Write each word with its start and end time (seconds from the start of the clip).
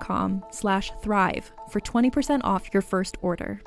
com 0.00 0.44
slash 0.50 0.92
thrive 1.02 1.52
for 1.68 1.80
20% 1.80 2.40
off 2.44 2.72
your 2.72 2.82
first 2.82 3.16
order. 3.22 3.60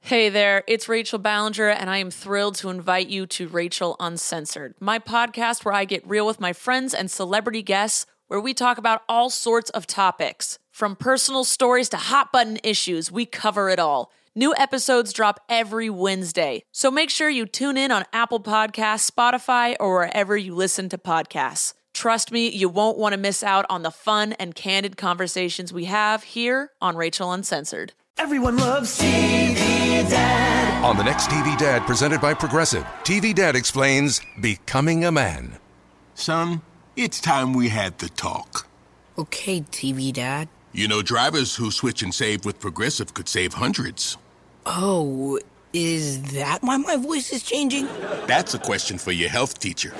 Hey 0.00 0.28
there, 0.28 0.64
it's 0.66 0.86
Rachel 0.86 1.18
Ballinger, 1.18 1.70
and 1.70 1.88
I 1.88 1.96
am 1.96 2.10
thrilled 2.10 2.56
to 2.56 2.68
invite 2.68 3.08
you 3.08 3.26
to 3.28 3.48
Rachel 3.48 3.96
Uncensored, 3.98 4.74
my 4.78 4.98
podcast 4.98 5.64
where 5.64 5.72
I 5.72 5.86
get 5.86 6.06
real 6.06 6.26
with 6.26 6.40
my 6.40 6.52
friends 6.52 6.92
and 6.92 7.10
celebrity 7.10 7.62
guests, 7.62 8.04
where 8.26 8.40
we 8.40 8.52
talk 8.52 8.76
about 8.76 9.02
all 9.08 9.30
sorts 9.30 9.70
of 9.70 9.86
topics. 9.86 10.58
From 10.70 10.94
personal 10.94 11.42
stories 11.42 11.88
to 11.88 11.96
hot 11.96 12.32
button 12.32 12.58
issues, 12.62 13.10
we 13.10 13.24
cover 13.24 13.70
it 13.70 13.78
all. 13.78 14.12
New 14.34 14.54
episodes 14.58 15.12
drop 15.12 15.40
every 15.48 15.88
Wednesday, 15.88 16.64
so 16.70 16.90
make 16.90 17.08
sure 17.08 17.30
you 17.30 17.46
tune 17.46 17.78
in 17.78 17.90
on 17.90 18.04
Apple 18.12 18.40
Podcasts, 18.40 19.10
Spotify, 19.10 19.74
or 19.80 19.94
wherever 19.94 20.36
you 20.36 20.54
listen 20.54 20.90
to 20.90 20.98
podcasts. 20.98 21.72
Trust 21.94 22.32
me, 22.32 22.48
you 22.48 22.68
won't 22.68 22.98
want 22.98 23.12
to 23.12 23.18
miss 23.18 23.44
out 23.44 23.64
on 23.70 23.82
the 23.82 23.90
fun 23.90 24.32
and 24.34 24.54
candid 24.54 24.96
conversations 24.96 25.72
we 25.72 25.84
have 25.84 26.24
here 26.24 26.72
on 26.82 26.96
Rachel 26.96 27.32
Uncensored. 27.32 27.92
Everyone 28.18 28.56
loves 28.56 29.00
TV 29.00 29.54
Dad. 30.10 30.84
On 30.84 30.96
the 30.96 31.04
next 31.04 31.28
TV 31.28 31.56
Dad, 31.56 31.82
presented 31.86 32.20
by 32.20 32.34
Progressive, 32.34 32.82
TV 33.04 33.32
Dad 33.32 33.54
explains 33.54 34.20
becoming 34.40 35.04
a 35.04 35.12
man. 35.12 35.58
Son, 36.14 36.62
it's 36.96 37.20
time 37.20 37.54
we 37.54 37.68
had 37.68 37.96
the 38.00 38.08
talk. 38.08 38.66
Okay, 39.16 39.60
TV 39.60 40.12
Dad. 40.12 40.48
You 40.72 40.88
know, 40.88 41.00
drivers 41.00 41.54
who 41.54 41.70
switch 41.70 42.02
and 42.02 42.12
save 42.12 42.44
with 42.44 42.58
Progressive 42.58 43.14
could 43.14 43.28
save 43.28 43.54
hundreds. 43.54 44.16
Oh, 44.66 45.38
is 45.72 46.32
that 46.32 46.60
why 46.62 46.76
my 46.76 46.96
voice 46.96 47.32
is 47.32 47.44
changing? 47.44 47.86
That's 48.26 48.52
a 48.54 48.58
question 48.58 48.98
for 48.98 49.12
your 49.12 49.28
health 49.28 49.60
teacher. 49.60 49.94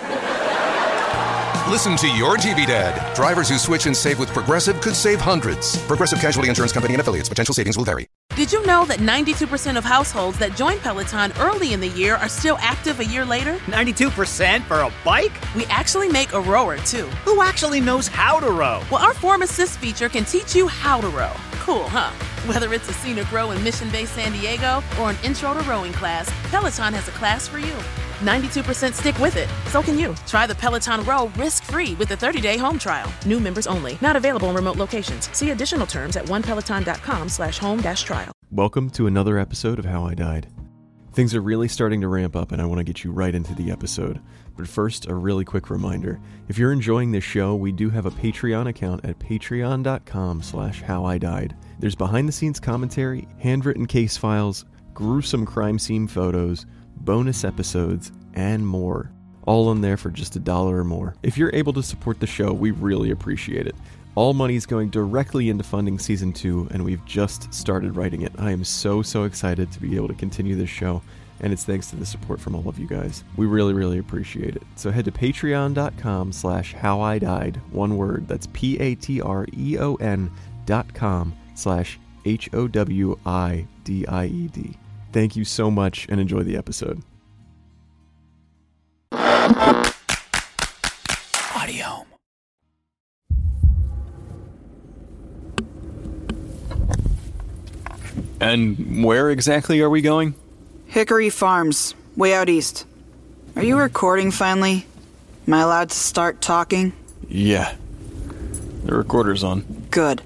Listen 1.66 1.96
to 1.96 2.06
your 2.08 2.36
TV 2.36 2.66
Dad. 2.66 3.14
Drivers 3.14 3.48
who 3.48 3.56
switch 3.56 3.86
and 3.86 3.96
save 3.96 4.18
with 4.18 4.28
Progressive 4.34 4.82
could 4.82 4.94
save 4.94 5.18
hundreds. 5.18 5.82
Progressive 5.86 6.20
Casualty 6.20 6.50
Insurance 6.50 6.72
Company 6.72 6.92
and 6.92 7.00
affiliates. 7.00 7.26
Potential 7.26 7.54
savings 7.54 7.78
will 7.78 7.86
vary. 7.86 8.06
Did 8.36 8.52
you 8.52 8.64
know 8.66 8.84
that 8.84 8.98
92% 8.98 9.78
of 9.78 9.82
households 9.82 10.38
that 10.40 10.56
join 10.56 10.78
Peloton 10.80 11.32
early 11.38 11.72
in 11.72 11.80
the 11.80 11.88
year 11.88 12.16
are 12.16 12.28
still 12.28 12.58
active 12.60 13.00
a 13.00 13.04
year 13.06 13.24
later? 13.24 13.54
92% 13.64 14.62
for 14.64 14.80
a 14.80 14.92
bike? 15.06 15.32
We 15.54 15.64
actually 15.66 16.10
make 16.10 16.34
a 16.34 16.40
rower 16.40 16.76
too. 16.76 17.06
Who 17.24 17.40
actually 17.40 17.80
knows 17.80 18.08
how 18.08 18.40
to 18.40 18.50
row? 18.50 18.82
Well, 18.90 19.02
our 19.02 19.14
Form 19.14 19.40
Assist 19.40 19.78
feature 19.78 20.10
can 20.10 20.26
teach 20.26 20.54
you 20.54 20.68
how 20.68 21.00
to 21.00 21.08
row. 21.08 21.32
Cool, 21.52 21.88
huh? 21.88 22.10
Whether 22.46 22.74
it's 22.74 22.90
a 22.90 22.92
scenic 22.92 23.32
row 23.32 23.52
in 23.52 23.64
Mission 23.64 23.88
Bay, 23.88 24.04
San 24.04 24.32
Diego, 24.32 24.82
or 25.00 25.08
an 25.08 25.16
intro 25.24 25.54
to 25.54 25.60
rowing 25.60 25.94
class, 25.94 26.30
Peloton 26.50 26.92
has 26.92 27.08
a 27.08 27.12
class 27.12 27.48
for 27.48 27.58
you. 27.58 27.74
92% 28.24 28.92
stick 28.94 29.18
with 29.20 29.36
it. 29.36 29.48
So 29.70 29.82
can 29.82 29.96
you. 29.96 30.14
Try 30.26 30.46
the 30.46 30.54
Peloton 30.56 31.04
Row 31.04 31.30
risk-free 31.36 31.94
with 31.94 32.10
a 32.10 32.16
30-day 32.16 32.56
home 32.56 32.78
trial. 32.78 33.12
New 33.24 33.38
members 33.38 33.68
only. 33.68 33.96
Not 34.00 34.16
available 34.16 34.48
in 34.48 34.56
remote 34.56 34.76
locations. 34.76 35.30
See 35.36 35.50
additional 35.50 35.86
terms 35.86 36.16
at 36.16 36.24
onepeloton.com 36.24 37.28
slash 37.28 37.58
home 37.58 37.80
dash 37.80 38.02
trial. 38.02 38.32
Welcome 38.50 38.90
to 38.90 39.06
another 39.06 39.38
episode 39.38 39.78
of 39.78 39.84
How 39.84 40.04
I 40.04 40.14
Died. 40.14 40.48
Things 41.14 41.32
are 41.32 41.40
really 41.40 41.68
starting 41.68 42.00
to 42.00 42.08
ramp 42.08 42.34
up, 42.34 42.50
and 42.50 42.60
I 42.60 42.64
want 42.64 42.78
to 42.78 42.84
get 42.84 43.04
you 43.04 43.12
right 43.12 43.32
into 43.32 43.54
the 43.54 43.70
episode. 43.70 44.20
But 44.56 44.66
first, 44.66 45.06
a 45.06 45.14
really 45.14 45.44
quick 45.44 45.70
reminder. 45.70 46.20
If 46.48 46.58
you're 46.58 46.72
enjoying 46.72 47.12
this 47.12 47.22
show, 47.22 47.54
we 47.54 47.70
do 47.70 47.88
have 47.90 48.04
a 48.04 48.10
Patreon 48.10 48.68
account 48.68 49.04
at 49.04 49.20
patreon.com 49.20 50.42
slash 50.42 50.82
howidied. 50.82 51.56
There's 51.78 51.94
behind-the-scenes 51.94 52.58
commentary, 52.58 53.28
handwritten 53.38 53.86
case 53.86 54.16
files, 54.16 54.64
gruesome 54.92 55.46
crime 55.46 55.78
scene 55.78 56.08
photos, 56.08 56.66
bonus 56.96 57.44
episodes, 57.44 58.12
and 58.34 58.66
more. 58.66 59.10
All 59.46 59.68
on 59.68 59.80
there 59.80 59.96
for 59.96 60.10
just 60.10 60.36
a 60.36 60.40
dollar 60.40 60.78
or 60.78 60.84
more. 60.84 61.14
If 61.22 61.36
you're 61.36 61.54
able 61.54 61.72
to 61.74 61.82
support 61.82 62.18
the 62.20 62.26
show, 62.26 62.52
we 62.52 62.70
really 62.70 63.10
appreciate 63.10 63.66
it. 63.66 63.74
All 64.16 64.32
money 64.32 64.54
is 64.54 64.64
going 64.64 64.90
directly 64.90 65.50
into 65.50 65.64
funding 65.64 65.98
season 65.98 66.32
two, 66.32 66.68
and 66.70 66.84
we've 66.84 67.04
just 67.04 67.52
started 67.52 67.96
writing 67.96 68.22
it. 68.22 68.32
I 68.38 68.52
am 68.52 68.62
so, 68.62 69.02
so 69.02 69.24
excited 69.24 69.72
to 69.72 69.80
be 69.80 69.96
able 69.96 70.06
to 70.08 70.14
continue 70.14 70.54
this 70.54 70.70
show, 70.70 71.02
and 71.40 71.52
it's 71.52 71.64
thanks 71.64 71.90
to 71.90 71.96
the 71.96 72.06
support 72.06 72.40
from 72.40 72.54
all 72.54 72.68
of 72.68 72.78
you 72.78 72.86
guys. 72.86 73.24
We 73.36 73.46
really, 73.46 73.74
really 73.74 73.98
appreciate 73.98 74.54
it. 74.54 74.62
So 74.76 74.92
head 74.92 75.04
to 75.06 75.10
patreon.com 75.10 76.30
slash 76.30 76.74
how 76.74 77.00
I 77.00 77.18
died, 77.18 77.60
one 77.72 77.96
word, 77.96 78.28
that's 78.28 78.46
P-A-T-R-E-O-N 78.52 80.30
dot 80.64 80.94
com 80.94 81.34
slash 81.54 81.98
H-O-W-I-D-I-E-D. 82.24 83.18
Thank 85.14 85.36
you 85.36 85.44
so 85.44 85.70
much, 85.70 86.08
and 86.08 86.20
enjoy 86.20 86.42
the 86.42 86.56
episode. 86.56 87.00
Audio. 91.54 92.04
And 98.40 99.04
where 99.04 99.30
exactly 99.30 99.80
are 99.82 99.88
we 99.88 100.00
going? 100.00 100.34
Hickory 100.86 101.30
Farms, 101.30 101.94
way 102.16 102.34
out 102.34 102.48
east. 102.48 102.84
Are 103.54 103.62
you 103.62 103.78
recording 103.78 104.32
finally? 104.32 104.84
Am 105.46 105.54
I 105.54 105.60
allowed 105.60 105.90
to 105.90 105.96
start 105.96 106.40
talking? 106.40 106.92
Yeah. 107.28 107.76
The 108.82 108.96
recorder's 108.96 109.44
on. 109.44 109.60
Good. 109.92 110.22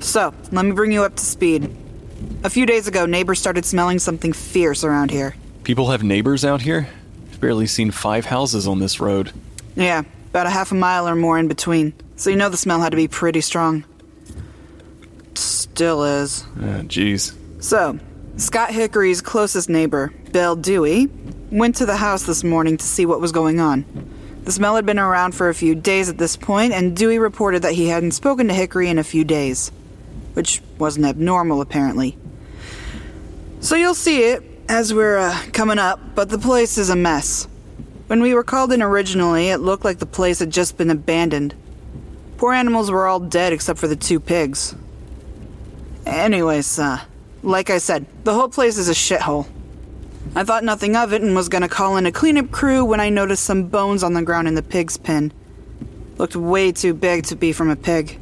So, 0.00 0.34
let 0.50 0.66
me 0.66 0.72
bring 0.72 0.92
you 0.92 1.02
up 1.02 1.16
to 1.16 1.24
speed. 1.24 1.74
A 2.44 2.50
few 2.50 2.66
days 2.66 2.88
ago, 2.88 3.06
neighbors 3.06 3.38
started 3.38 3.64
smelling 3.64 3.98
something 3.98 4.32
fierce 4.32 4.84
around 4.84 5.10
here. 5.10 5.34
People 5.64 5.90
have 5.90 6.02
neighbors 6.02 6.44
out 6.44 6.60
here? 6.60 6.88
I've 7.30 7.40
barely 7.40 7.66
seen 7.66 7.90
five 7.90 8.24
houses 8.26 8.66
on 8.66 8.80
this 8.80 9.00
road. 9.00 9.32
Yeah, 9.76 10.02
about 10.30 10.46
a 10.46 10.50
half 10.50 10.72
a 10.72 10.74
mile 10.74 11.08
or 11.08 11.14
more 11.14 11.38
in 11.38 11.48
between. 11.48 11.94
So 12.16 12.30
you 12.30 12.36
know 12.36 12.48
the 12.48 12.56
smell 12.56 12.80
had 12.80 12.90
to 12.90 12.96
be 12.96 13.08
pretty 13.08 13.40
strong. 13.40 13.84
Still 15.34 16.04
is. 16.04 16.44
Ah, 16.56 16.82
jeez. 16.82 17.34
So, 17.62 17.98
Scott 18.36 18.70
Hickory's 18.70 19.20
closest 19.20 19.68
neighbor, 19.68 20.12
Bill 20.32 20.56
Dewey, 20.56 21.08
went 21.50 21.76
to 21.76 21.86
the 21.86 21.96
house 21.96 22.24
this 22.24 22.42
morning 22.42 22.76
to 22.76 22.84
see 22.84 23.06
what 23.06 23.20
was 23.20 23.30
going 23.30 23.60
on. 23.60 23.84
The 24.44 24.52
smell 24.52 24.74
had 24.74 24.84
been 24.84 24.98
around 24.98 25.32
for 25.36 25.48
a 25.48 25.54
few 25.54 25.74
days 25.74 26.08
at 26.08 26.18
this 26.18 26.36
point, 26.36 26.72
and 26.72 26.96
Dewey 26.96 27.18
reported 27.18 27.62
that 27.62 27.74
he 27.74 27.88
hadn't 27.88 28.12
spoken 28.12 28.48
to 28.48 28.54
Hickory 28.54 28.88
in 28.88 28.98
a 28.98 29.04
few 29.04 29.22
days, 29.22 29.70
which 30.34 30.62
wasn't 30.78 31.06
abnormal, 31.06 31.60
apparently. 31.60 32.16
So 33.60 33.76
you'll 33.76 33.94
see 33.94 34.24
it 34.24 34.42
as 34.68 34.92
we're 34.92 35.18
uh, 35.18 35.38
coming 35.52 35.78
up, 35.78 36.00
but 36.14 36.30
the 36.30 36.38
place 36.38 36.78
is 36.78 36.90
a 36.90 36.96
mess. 36.96 37.46
When 38.06 38.22
we 38.22 38.34
were 38.34 38.44
called 38.44 38.72
in 38.72 38.82
originally, 38.82 39.48
it 39.48 39.58
looked 39.58 39.84
like 39.84 39.98
the 39.98 40.06
place 40.06 40.40
had 40.40 40.50
just 40.50 40.76
been 40.76 40.90
abandoned. 40.90 41.54
Poor 42.36 42.52
animals 42.52 42.90
were 42.90 43.06
all 43.06 43.20
dead 43.20 43.52
except 43.52 43.78
for 43.78 43.86
the 43.86 43.96
two 43.96 44.18
pigs. 44.20 44.74
Anyways, 46.04 46.78
uh, 46.78 47.00
Like 47.44 47.70
I 47.70 47.78
said, 47.78 48.06
the 48.22 48.34
whole 48.34 48.48
place 48.48 48.78
is 48.78 48.88
a 48.88 48.92
shithole. 48.92 49.46
I 50.36 50.44
thought 50.44 50.62
nothing 50.62 50.94
of 50.94 51.12
it 51.12 51.22
and 51.22 51.34
was 51.34 51.48
gonna 51.48 51.68
call 51.68 51.96
in 51.96 52.06
a 52.06 52.12
cleanup 52.12 52.52
crew 52.52 52.84
when 52.84 53.00
I 53.00 53.10
noticed 53.10 53.44
some 53.44 53.64
bones 53.64 54.04
on 54.04 54.12
the 54.14 54.22
ground 54.22 54.46
in 54.46 54.54
the 54.54 54.62
pig's 54.62 54.96
pen. 54.96 55.32
Looked 56.18 56.36
way 56.36 56.70
too 56.70 56.94
big 56.94 57.24
to 57.26 57.36
be 57.36 57.52
from 57.52 57.68
a 57.68 57.76
pig. 57.76 58.18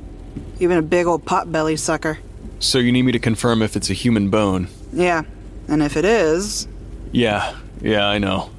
Even 0.60 0.76
a 0.76 0.82
big 0.82 1.06
old 1.06 1.24
potbelly 1.24 1.78
sucker. 1.78 2.18
So 2.58 2.78
you 2.78 2.92
need 2.92 3.02
me 3.02 3.12
to 3.12 3.18
confirm 3.18 3.62
if 3.62 3.76
it's 3.76 3.88
a 3.88 3.94
human 3.94 4.28
bone? 4.28 4.68
Yeah, 4.92 5.22
and 5.68 5.82
if 5.82 5.96
it 5.96 6.04
is. 6.04 6.68
Yeah, 7.12 7.56
yeah, 7.80 8.06
I 8.06 8.18
know. 8.18 8.50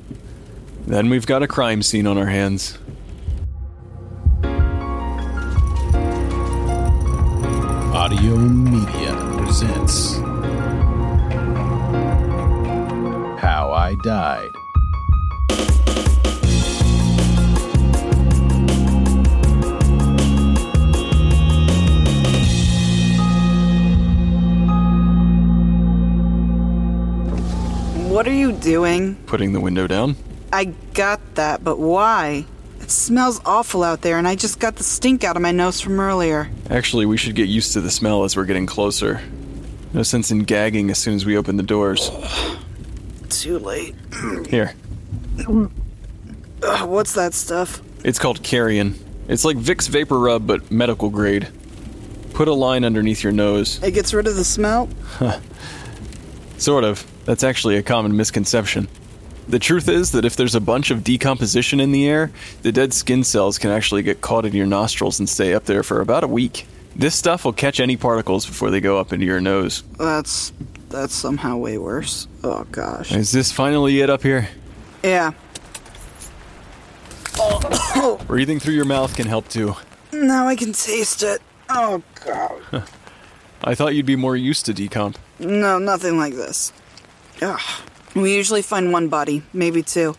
Then 0.88 1.10
we've 1.10 1.28
got 1.28 1.44
a 1.44 1.48
crime 1.48 1.84
scene 1.84 2.08
on 2.08 2.18
our 2.18 2.26
hands. 2.26 2.80
Audio 7.94 8.36
Media 8.36 9.16
presents 9.38 10.16
How 13.40 13.72
I 13.72 13.96
Died. 14.04 14.50
What 28.22 28.28
are 28.28 28.34
you 28.34 28.52
doing? 28.52 29.16
Putting 29.26 29.52
the 29.52 29.60
window 29.60 29.88
down? 29.88 30.16
I 30.54 30.66
got 30.94 31.34
that, 31.34 31.64
but 31.64 31.80
why? 31.80 32.46
It 32.80 32.92
smells 32.92 33.42
awful 33.46 33.82
out 33.82 34.02
there, 34.04 34.20
and 34.20 34.28
I 34.28 34.36
just 34.36 34.60
got 34.60 34.76
the 34.76 34.84
stink 34.84 35.24
out 35.24 35.36
of 35.36 35.42
my 35.42 35.52
nose 35.52 35.82
from 35.82 36.00
earlier. 36.00 36.52
Actually, 36.70 37.08
we 37.08 37.18
should 37.18 37.34
get 37.34 37.50
used 37.50 37.74
to 37.74 37.82
the 37.82 37.90
smell 37.90 38.24
as 38.24 38.38
we're 38.38 38.46
getting 38.46 38.68
closer. 38.68 39.22
No 39.92 40.04
sense 40.04 40.30
in 40.30 40.44
gagging 40.44 40.92
as 40.92 41.00
soon 41.00 41.16
as 41.16 41.26
we 41.26 41.36
open 41.36 41.58
the 41.58 41.64
doors. 41.64 42.12
Too 43.30 43.58
late. 43.58 43.96
Here, 44.48 44.76
Ugh, 45.40 45.70
what's 46.88 47.14
that 47.14 47.34
stuff? 47.34 47.82
it's 48.04 48.20
called 48.20 48.44
carrion. 48.44 49.00
It's 49.30 49.44
like 49.44 49.58
Vicks 49.58 49.90
VapoRub, 49.90 50.46
but 50.46 50.70
medical 50.70 51.10
grade. 51.10 51.48
Put 52.36 52.48
a 52.48 52.54
line 52.54 52.86
underneath 52.86 53.24
your 53.24 53.34
nose. 53.34 53.82
It 53.82 53.96
gets 53.96 54.14
rid 54.14 54.28
of 54.28 54.36
the 54.36 54.46
smell? 54.46 54.90
Sort 56.60 56.84
of. 56.84 57.11
That's 57.26 57.44
actually 57.44 57.78
a 57.78 57.84
common 57.84 58.16
misconception. 58.16 58.88
The 59.48 59.60
truth 59.60 59.90
is 59.90 60.12
that 60.12 60.24
if 60.26 60.36
there's 60.36 60.56
a 60.56 60.62
bunch 60.62 60.92
of 60.92 61.04
decomposition 61.04 61.80
in 61.80 61.92
the 61.92 62.08
air, 62.08 62.32
the 62.62 62.72
dead 62.72 62.94
skin 62.94 63.24
cells 63.24 63.58
can 63.58 63.72
actually 63.72 64.04
get 64.04 64.22
caught 64.22 64.46
in 64.46 64.54
your 64.54 64.68
nostrils 64.68 65.20
and 65.20 65.28
stay 65.28 65.54
up 65.54 65.66
there 65.66 65.84
for 65.84 66.00
about 66.00 66.24
a 66.24 66.28
week. 66.28 66.68
This 66.96 67.16
stuff 67.16 67.46
will 67.46 67.54
catch 67.54 67.80
any 67.80 67.98
particles 67.98 68.46
before 68.46 68.70
they 68.70 68.82
go 68.82 68.98
up 69.00 69.14
into 69.14 69.26
your 69.26 69.42
nose. 69.42 69.84
That's. 69.98 70.54
that's 70.90 71.14
somehow 71.14 71.58
way 71.58 71.78
worse. 71.78 72.28
Oh 72.44 72.66
gosh. 72.72 73.12
Is 73.12 73.32
this 73.32 73.52
finally 73.52 74.02
it 74.02 74.10
up 74.10 74.24
here? 74.24 74.50
Yeah. 75.04 75.32
Oh. 77.38 78.22
Breathing 78.28 78.60
through 78.60 78.76
your 78.76 78.86
mouth 78.86 79.16
can 79.16 79.28
help 79.28 79.48
too. 79.48 79.76
Now 80.14 80.48
I 80.48 80.56
can 80.56 80.74
taste 80.74 81.24
it. 81.24 81.42
Oh 81.70 82.04
god. 82.26 82.62
I 83.64 83.76
thought 83.76 83.96
you'd 83.96 84.06
be 84.06 84.16
more 84.16 84.36
used 84.36 84.66
to 84.66 84.74
decomp. 84.74 85.16
No, 85.40 85.80
nothing 85.80 86.18
like 86.18 86.34
this. 86.34 86.74
Ugh. 87.42 87.60
We 88.16 88.36
usually 88.36 88.62
find 88.62 88.92
one 88.92 89.08
body, 89.08 89.44
maybe 89.54 89.84
two. 89.84 90.16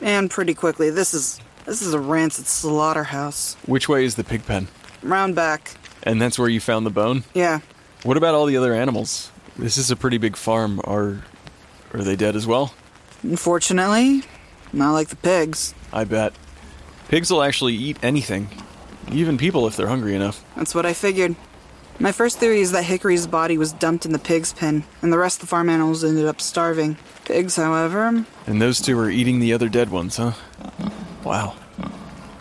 And 0.00 0.30
pretty 0.30 0.54
quickly. 0.54 0.90
This 0.90 1.14
is 1.14 1.38
this 1.64 1.82
is 1.82 1.94
a 1.94 2.00
rancid 2.00 2.46
slaughterhouse. 2.46 3.54
Which 3.66 3.88
way 3.88 4.04
is 4.04 4.16
the 4.16 4.24
pig 4.24 4.44
pen? 4.44 4.68
Round 5.02 5.34
back. 5.34 5.74
And 6.02 6.20
that's 6.20 6.38
where 6.38 6.48
you 6.48 6.58
found 6.60 6.84
the 6.84 6.90
bone? 6.90 7.22
Yeah. 7.34 7.60
What 8.02 8.16
about 8.16 8.34
all 8.34 8.46
the 8.46 8.56
other 8.56 8.74
animals? 8.74 9.30
This 9.56 9.78
is 9.78 9.90
a 9.90 9.96
pretty 9.96 10.18
big 10.18 10.36
farm. 10.36 10.80
Are 10.84 11.22
are 11.92 12.02
they 12.02 12.16
dead 12.16 12.34
as 12.34 12.46
well? 12.46 12.74
Unfortunately, 13.22 14.22
not 14.72 14.92
like 14.92 15.08
the 15.08 15.16
pigs. 15.16 15.74
I 15.92 16.04
bet. 16.04 16.32
Pigs 17.08 17.30
will 17.30 17.42
actually 17.42 17.74
eat 17.74 17.98
anything, 18.02 18.48
even 19.12 19.36
people 19.38 19.66
if 19.68 19.76
they're 19.76 19.86
hungry 19.86 20.14
enough. 20.14 20.44
That's 20.56 20.74
what 20.74 20.86
I 20.86 20.94
figured. 20.94 21.36
My 22.02 22.10
first 22.10 22.40
theory 22.40 22.60
is 22.60 22.72
that 22.72 22.82
Hickory's 22.82 23.28
body 23.28 23.56
was 23.56 23.72
dumped 23.72 24.04
in 24.04 24.10
the 24.10 24.18
pig's 24.18 24.52
pen, 24.52 24.82
and 25.02 25.12
the 25.12 25.18
rest 25.18 25.36
of 25.36 25.42
the 25.42 25.46
farm 25.46 25.68
animals 25.68 26.02
ended 26.02 26.26
up 26.26 26.40
starving. 26.40 26.96
Pigs, 27.26 27.54
however, 27.54 28.24
And 28.48 28.60
those 28.60 28.80
two 28.80 28.98
are 28.98 29.08
eating 29.08 29.38
the 29.38 29.52
other 29.52 29.68
dead 29.68 29.88
ones, 29.88 30.16
huh? 30.16 30.32
Wow. 31.22 31.54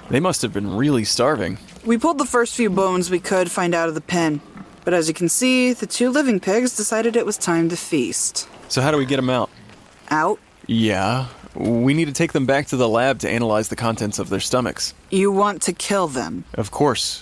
They 0.09 0.19
must 0.19 0.41
have 0.41 0.51
been 0.51 0.75
really 0.75 1.03
starving. 1.03 1.59
we 1.85 1.99
pulled 1.99 2.17
the 2.17 2.25
first 2.25 2.55
few 2.55 2.71
bones 2.71 3.11
we 3.11 3.19
could 3.19 3.51
find 3.51 3.75
out 3.75 3.87
of 3.87 3.93
the 3.93 4.01
pen. 4.01 4.41
But 4.83 4.95
as 4.95 5.07
you 5.07 5.13
can 5.13 5.29
see, 5.29 5.73
the 5.73 5.85
two 5.85 6.09
living 6.09 6.39
pigs 6.39 6.75
decided 6.75 7.15
it 7.15 7.27
was 7.27 7.37
time 7.37 7.69
to 7.69 7.77
feast. 7.77 8.49
So, 8.67 8.81
how 8.81 8.89
do 8.89 8.97
we 8.97 9.05
get 9.05 9.17
them 9.17 9.29
out? 9.29 9.51
Out? 10.09 10.39
Yeah, 10.65 11.27
we 11.53 11.93
need 11.93 12.05
to 12.05 12.13
take 12.13 12.31
them 12.31 12.47
back 12.47 12.65
to 12.69 12.77
the 12.77 12.89
lab 12.89 13.19
to 13.19 13.29
analyze 13.29 13.69
the 13.69 13.75
contents 13.75 14.17
of 14.17 14.29
their 14.29 14.39
stomachs. 14.39 14.95
You 15.11 15.31
want 15.31 15.61
to 15.63 15.73
kill 15.73 16.07
them. 16.07 16.45
Of 16.55 16.71
course. 16.71 17.21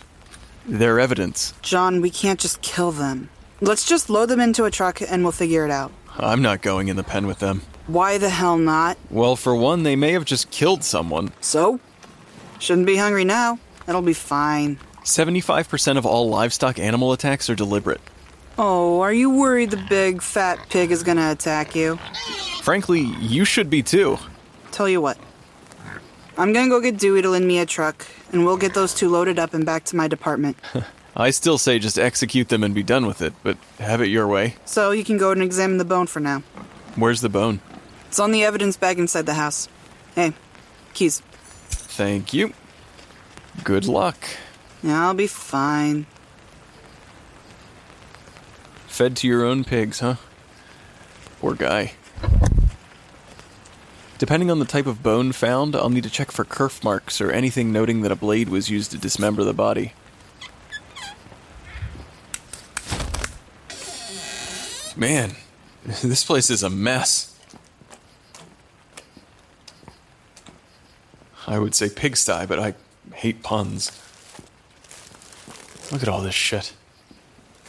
They're 0.70 1.00
evidence. 1.00 1.54
John, 1.62 2.00
we 2.00 2.10
can't 2.10 2.40
just 2.40 2.62
kill 2.62 2.92
them. 2.92 3.30
Let's 3.60 3.86
just 3.86 4.10
load 4.10 4.28
them 4.28 4.40
into 4.40 4.66
a 4.66 4.72
truck 4.72 5.02
and 5.02 5.24
we'll 5.24 5.32
figure 5.32 5.66
it 5.66 5.72
out. 5.72 5.92
I'm 6.18 6.42
not 6.42 6.62
going 6.62 6.88
in 6.88 6.96
the 6.96 7.04
pen 7.04 7.28
with 7.28 7.40
them. 7.40 7.64
Why 7.88 8.18
the 8.18 8.30
hell 8.30 8.58
not? 8.58 8.98
Well, 9.10 9.36
for 9.36 9.56
one, 9.56 9.84
they 9.84 9.96
may 9.96 10.12
have 10.12 10.26
just 10.26 10.52
killed 10.52 10.84
someone. 10.84 11.32
So? 11.42 11.80
Shouldn't 12.60 12.86
be 12.86 12.98
hungry 12.98 13.26
now. 13.26 13.58
It'll 13.88 14.04
be 14.04 14.14
fine. 14.14 14.78
75% 15.04 15.98
of 15.98 16.06
all 16.06 16.30
livestock 16.30 16.78
animal 16.78 17.14
attacks 17.14 17.50
are 17.50 17.56
deliberate. 17.56 18.02
Oh, 18.58 19.00
are 19.00 19.14
you 19.14 19.30
worried 19.30 19.72
the 19.72 19.84
big 19.90 20.22
fat 20.22 20.60
pig 20.70 20.92
is 20.92 21.02
gonna 21.02 21.32
attack 21.32 21.76
you? 21.76 21.98
Frankly, 22.62 23.02
you 23.20 23.46
should 23.46 23.70
be 23.70 23.82
too. 23.82 24.20
Tell 24.72 24.88
you 24.88 25.02
what. 25.02 25.18
I'm 26.38 26.54
gonna 26.54 26.70
go 26.70 26.80
get 26.80 26.98
Dewey 26.98 27.22
to 27.22 27.30
lend 27.30 27.48
me 27.48 27.60
a 27.60 27.66
truck, 27.66 28.06
and 28.32 28.46
we'll 28.46 28.58
get 28.58 28.74
those 28.74 28.94
two 28.94 29.10
loaded 29.10 29.40
up 29.40 29.54
and 29.54 29.66
back 29.66 29.84
to 29.86 29.96
my 29.96 30.08
department. 30.08 30.58
I 31.16 31.32
still 31.32 31.58
say 31.58 31.80
just 31.80 32.00
execute 32.00 32.50
them 32.50 32.64
and 32.64 32.74
be 32.74 32.84
done 32.84 33.06
with 33.06 33.22
it, 33.22 33.34
but 33.44 33.58
have 33.80 34.02
it 34.02 34.08
your 34.08 34.28
way. 34.28 34.56
so 34.66 34.92
you 34.92 35.04
can 35.04 35.18
go 35.18 35.32
and 35.32 35.42
examine 35.42 35.78
the 35.78 35.86
bone 35.86 36.08
for 36.08 36.20
now. 36.20 36.44
Where's 36.96 37.22
the 37.22 37.30
bone? 37.30 37.60
It's 38.08 38.20
on 38.20 38.32
the 38.32 38.44
evidence 38.44 38.78
bag 38.78 39.00
inside 39.00 39.26
the 39.26 39.34
house. 39.34 39.68
Hey, 40.16 40.34
keys. 40.94 41.22
Thank 41.70 42.34
you. 42.34 42.54
Good 43.64 43.86
luck. 43.86 44.18
Yeah, 44.82 45.08
I'll 45.08 45.14
be 45.14 45.28
fine. 45.28 46.06
Fed 48.88 49.16
to 49.18 49.28
your 49.28 49.44
own 49.46 49.64
pigs, 49.64 50.00
huh? 50.00 50.16
Poor 51.42 51.56
guy. 51.56 51.94
Depending 54.20 54.52
on 54.52 54.60
the 54.60 54.66
type 54.66 54.86
of 54.86 55.02
bone 55.02 55.32
found, 55.32 55.78
I'll 55.78 55.90
need 55.90 56.04
to 56.04 56.10
check 56.10 56.30
for 56.30 56.44
kerf 56.44 56.84
marks 56.84 57.22
or 57.22 57.32
anything 57.32 57.72
noting 57.72 58.02
that 58.02 58.12
a 58.12 58.18
blade 58.18 58.50
was 58.50 58.70
used 58.70 58.92
to 58.92 58.98
dismember 58.98 59.46
the 59.46 59.54
body. 59.54 59.94
Man, 64.98 65.38
this 66.04 66.26
place 66.26 66.50
is 66.50 66.64
a 66.64 66.70
mess. 66.70 67.40
I 71.48 71.58
would 71.58 71.74
say 71.74 71.88
pigsty, 71.88 72.46
but 72.46 72.60
I 72.60 72.76
hate 73.14 73.42
puns. 73.42 73.90
Look 75.94 76.04
at 76.04 76.10
all 76.10 76.22
this 76.22 76.36
shit. 76.36 76.74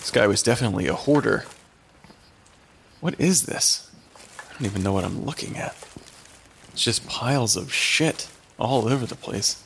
This 0.01 0.11
guy 0.11 0.27
was 0.27 0.43
definitely 0.43 0.89
a 0.89 0.95
hoarder. 0.95 1.45
What 2.99 3.19
is 3.21 3.45
this? 3.45 3.89
I 4.51 4.55
don't 4.55 4.67
even 4.67 4.83
know 4.83 4.93
what 4.93 5.05
I'm 5.05 5.25
looking 5.25 5.57
at. 5.57 5.77
It's 6.73 6.85
just 6.85 7.07
piles 7.09 7.57
of 7.57 7.73
shit 7.73 8.29
all 8.59 8.89
over 8.89 9.07
the 9.07 9.15
place. 9.15 9.63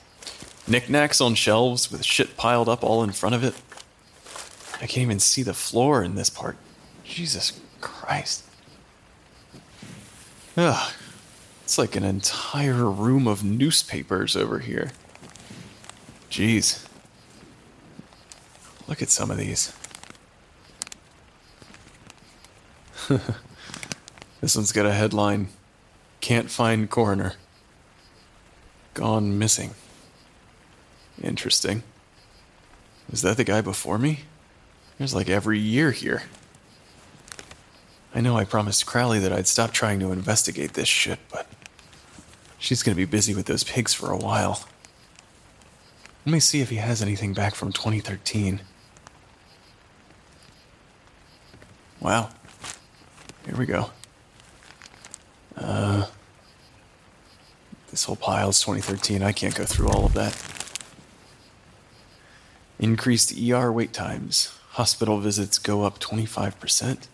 Knickknacks 0.66 1.20
on 1.20 1.34
shelves 1.34 1.90
with 1.90 2.04
shit 2.04 2.36
piled 2.36 2.68
up 2.68 2.82
all 2.82 3.02
in 3.02 3.12
front 3.12 3.34
of 3.34 3.44
it. 3.44 3.54
I 4.76 4.86
can't 4.86 5.02
even 5.02 5.20
see 5.20 5.42
the 5.42 5.54
floor 5.54 6.02
in 6.02 6.14
this 6.14 6.30
part. 6.30 6.56
Jesus 7.04 7.60
Christ. 7.80 8.44
Ugh. 10.56 10.92
It's 11.62 11.78
like 11.78 11.96
an 11.96 12.04
entire 12.04 12.90
room 12.90 13.26
of 13.26 13.42
newspapers 13.42 14.36
over 14.36 14.58
here. 14.58 14.92
Jeez. 16.30 16.86
Look 18.86 19.00
at 19.00 19.08
some 19.08 19.30
of 19.30 19.38
these. 19.38 19.72
this 24.40 24.56
one's 24.56 24.72
got 24.72 24.86
a 24.86 24.92
headline 24.92 25.48
Can't 26.24 26.50
find 26.50 26.88
coroner. 26.88 27.34
Gone 28.94 29.38
missing. 29.38 29.72
Interesting. 31.22 31.82
Is 33.12 33.20
that 33.20 33.36
the 33.36 33.44
guy 33.44 33.60
before 33.60 33.98
me? 33.98 34.20
There's 34.96 35.14
like 35.14 35.28
every 35.28 35.58
year 35.58 35.90
here. 35.90 36.22
I 38.14 38.22
know 38.22 38.38
I 38.38 38.46
promised 38.46 38.86
Crowley 38.86 39.18
that 39.18 39.34
I'd 39.34 39.46
stop 39.46 39.72
trying 39.72 40.00
to 40.00 40.12
investigate 40.12 40.72
this 40.72 40.88
shit, 40.88 41.18
but 41.30 41.46
she's 42.58 42.82
gonna 42.82 42.94
be 42.94 43.04
busy 43.04 43.34
with 43.34 43.44
those 43.44 43.62
pigs 43.62 43.92
for 43.92 44.10
a 44.10 44.16
while. 44.16 44.66
Let 46.24 46.32
me 46.32 46.40
see 46.40 46.62
if 46.62 46.70
he 46.70 46.76
has 46.76 47.02
anything 47.02 47.34
back 47.34 47.54
from 47.54 47.70
2013. 47.70 48.62
Wow. 52.00 52.30
here 53.44 53.56
we 53.58 53.66
go. 53.66 53.90
Uh, 55.54 56.06
this 57.94 58.06
whole 58.06 58.16
pile 58.16 58.48
is 58.48 58.58
2013. 58.58 59.22
I 59.22 59.30
can't 59.30 59.54
go 59.54 59.64
through 59.64 59.88
all 59.88 60.04
of 60.04 60.14
that. 60.14 60.36
Increased 62.80 63.32
ER 63.38 63.70
wait 63.70 63.92
times. 63.92 64.52
Hospital 64.70 65.20
visits 65.20 65.58
go 65.58 65.82
up 65.82 66.00
25%. 66.00 67.06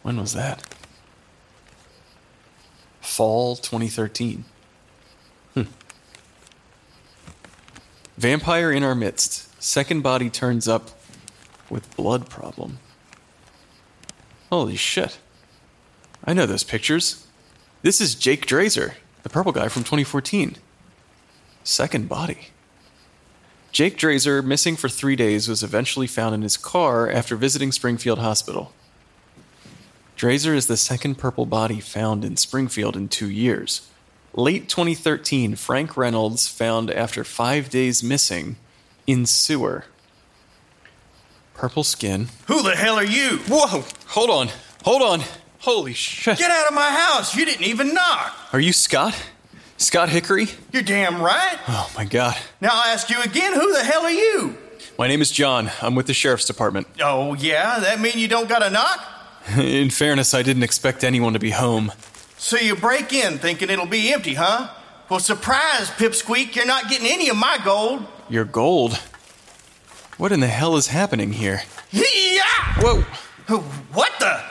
When 0.00 0.16
was 0.16 0.32
that? 0.32 0.66
Fall 3.02 3.56
2013. 3.56 4.46
Hmm. 5.52 5.62
Vampire 8.16 8.72
in 8.72 8.82
our 8.82 8.94
midst. 8.94 9.62
Second 9.62 10.00
body 10.00 10.30
turns 10.30 10.66
up 10.66 10.98
with 11.68 11.94
blood 11.94 12.30
problem. 12.30 12.78
Holy 14.48 14.76
shit. 14.76 15.18
I 16.24 16.32
know 16.32 16.46
those 16.46 16.64
pictures. 16.64 17.26
This 17.82 18.00
is 18.00 18.14
Jake 18.14 18.46
Drazer, 18.46 18.94
the 19.26 19.30
purple 19.30 19.50
guy 19.50 19.66
from 19.66 19.82
2014. 19.82 20.54
Second 21.64 22.08
body. 22.08 22.50
Jake 23.72 23.98
Drazer, 23.98 24.40
missing 24.44 24.76
for 24.76 24.88
three 24.88 25.16
days, 25.16 25.48
was 25.48 25.64
eventually 25.64 26.06
found 26.06 26.32
in 26.32 26.42
his 26.42 26.56
car 26.56 27.10
after 27.10 27.34
visiting 27.34 27.72
Springfield 27.72 28.20
Hospital. 28.20 28.72
Drazer 30.16 30.54
is 30.54 30.68
the 30.68 30.76
second 30.76 31.16
purple 31.16 31.44
body 31.44 31.80
found 31.80 32.24
in 32.24 32.36
Springfield 32.36 32.96
in 32.96 33.08
two 33.08 33.28
years. 33.28 33.90
Late 34.32 34.68
2013, 34.68 35.56
Frank 35.56 35.96
Reynolds 35.96 36.46
found 36.46 36.92
after 36.92 37.24
five 37.24 37.68
days 37.68 38.04
missing 38.04 38.54
in 39.08 39.26
sewer. 39.26 39.86
Purple 41.52 41.82
skin. 41.82 42.28
Who 42.46 42.62
the 42.62 42.76
hell 42.76 42.94
are 42.94 43.04
you? 43.04 43.38
Whoa! 43.48 43.82
Hold 44.06 44.30
on. 44.30 44.50
Hold 44.84 45.02
on. 45.02 45.22
Holy 45.66 45.94
shit. 45.94 46.38
Get 46.38 46.48
out 46.48 46.68
of 46.68 46.74
my 46.74 46.92
house. 46.92 47.34
You 47.34 47.44
didn't 47.44 47.64
even 47.64 47.92
knock. 47.92 48.32
Are 48.52 48.60
you 48.60 48.72
Scott? 48.72 49.20
Scott 49.78 50.08
Hickory? 50.08 50.46
You're 50.72 50.84
damn 50.84 51.20
right. 51.20 51.58
Oh 51.66 51.90
my 51.96 52.04
god. 52.04 52.36
Now 52.60 52.68
I'll 52.72 52.94
ask 52.94 53.10
you 53.10 53.20
again 53.20 53.52
who 53.52 53.72
the 53.72 53.82
hell 53.82 54.02
are 54.02 54.10
you? 54.12 54.56
My 54.96 55.08
name 55.08 55.20
is 55.20 55.32
John. 55.32 55.72
I'm 55.82 55.96
with 55.96 56.06
the 56.06 56.14
sheriff's 56.14 56.44
department. 56.44 56.86
Oh, 57.02 57.34
yeah? 57.34 57.80
That 57.80 58.00
mean 58.00 58.12
you 58.14 58.28
don't 58.28 58.48
got 58.48 58.62
a 58.62 58.70
knock? 58.70 59.04
In 59.56 59.90
fairness, 59.90 60.34
I 60.34 60.44
didn't 60.44 60.62
expect 60.62 61.02
anyone 61.02 61.32
to 61.32 61.40
be 61.40 61.50
home. 61.50 61.90
So 62.38 62.56
you 62.58 62.76
break 62.76 63.12
in 63.12 63.38
thinking 63.38 63.68
it'll 63.68 63.86
be 63.86 64.12
empty, 64.12 64.34
huh? 64.34 64.68
Well, 65.08 65.18
surprise, 65.18 65.90
Pipsqueak, 65.90 66.54
you're 66.54 66.64
not 66.64 66.88
getting 66.88 67.08
any 67.08 67.28
of 67.28 67.36
my 67.36 67.58
gold. 67.64 68.06
Your 68.28 68.44
gold? 68.44 68.94
What 70.16 70.30
in 70.30 70.38
the 70.38 70.46
hell 70.46 70.76
is 70.76 70.86
happening 70.86 71.32
here? 71.32 71.62
Yeah! 71.90 72.42
Whoa! 72.78 73.00
What 73.92 74.12
the? 74.20 74.44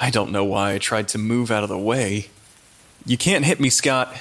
I 0.00 0.08
don't 0.10 0.32
know 0.32 0.44
why 0.44 0.72
I 0.72 0.78
tried 0.78 1.08
to 1.08 1.18
move 1.18 1.50
out 1.50 1.62
of 1.62 1.68
the 1.68 1.78
way. 1.78 2.30
You 3.04 3.18
can't 3.18 3.44
hit 3.44 3.60
me, 3.60 3.68
Scott. 3.68 4.14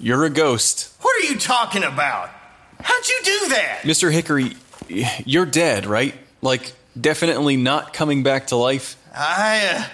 You're 0.00 0.24
a 0.24 0.30
ghost. 0.30 0.92
What 1.00 1.22
are 1.22 1.28
you 1.28 1.38
talking 1.38 1.84
about? 1.84 2.30
How'd 2.80 3.08
you 3.08 3.20
do 3.22 3.48
that? 3.50 3.80
Mr. 3.82 4.10
Hickory, 4.10 4.56
you're 5.24 5.46
dead, 5.46 5.86
right? 5.86 6.14
Like, 6.42 6.72
definitely 7.00 7.56
not 7.56 7.92
coming 7.92 8.22
back 8.22 8.48
to 8.48 8.56
life? 8.56 8.96
I, 9.14 9.68
uh, 9.76 9.84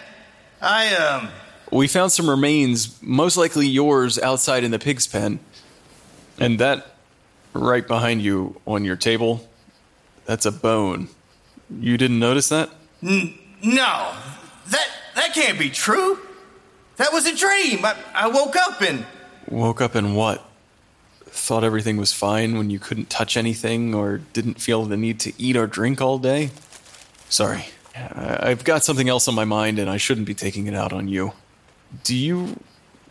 I, 0.62 0.94
um. 0.94 1.28
We 1.70 1.88
found 1.88 2.12
some 2.12 2.30
remains, 2.30 3.00
most 3.02 3.36
likely 3.36 3.66
yours, 3.66 4.18
outside 4.18 4.64
in 4.64 4.70
the 4.70 4.78
pig's 4.78 5.06
pen. 5.06 5.40
And 6.38 6.60
that, 6.60 6.86
right 7.52 7.86
behind 7.86 8.22
you 8.22 8.60
on 8.66 8.84
your 8.84 8.96
table, 8.96 9.46
that's 10.24 10.46
a 10.46 10.52
bone. 10.52 11.08
You 11.80 11.98
didn't 11.98 12.20
notice 12.20 12.48
that? 12.50 12.70
N- 13.02 13.36
no. 13.62 14.14
That, 14.68 14.86
that 15.26 15.34
can't 15.34 15.58
be 15.58 15.70
true. 15.70 16.18
That 16.96 17.12
was 17.12 17.26
a 17.26 17.36
dream. 17.36 17.84
I, 17.84 17.96
I 18.14 18.28
woke 18.28 18.56
up 18.56 18.80
and. 18.80 19.04
Woke 19.48 19.80
up 19.80 19.94
and 19.94 20.16
what? 20.16 20.44
Thought 21.24 21.64
everything 21.64 21.96
was 21.96 22.12
fine 22.12 22.56
when 22.56 22.70
you 22.70 22.78
couldn't 22.78 23.10
touch 23.10 23.36
anything 23.36 23.94
or 23.94 24.18
didn't 24.32 24.60
feel 24.60 24.84
the 24.84 24.96
need 24.96 25.20
to 25.20 25.32
eat 25.38 25.56
or 25.56 25.66
drink 25.66 26.00
all 26.00 26.18
day? 26.18 26.50
Sorry. 27.28 27.66
I've 27.94 28.64
got 28.64 28.84
something 28.84 29.08
else 29.08 29.26
on 29.28 29.34
my 29.34 29.44
mind 29.44 29.78
and 29.78 29.90
I 29.90 29.96
shouldn't 29.96 30.26
be 30.26 30.34
taking 30.34 30.66
it 30.66 30.74
out 30.74 30.92
on 30.92 31.08
you. 31.08 31.32
Do 32.04 32.16
you 32.16 32.60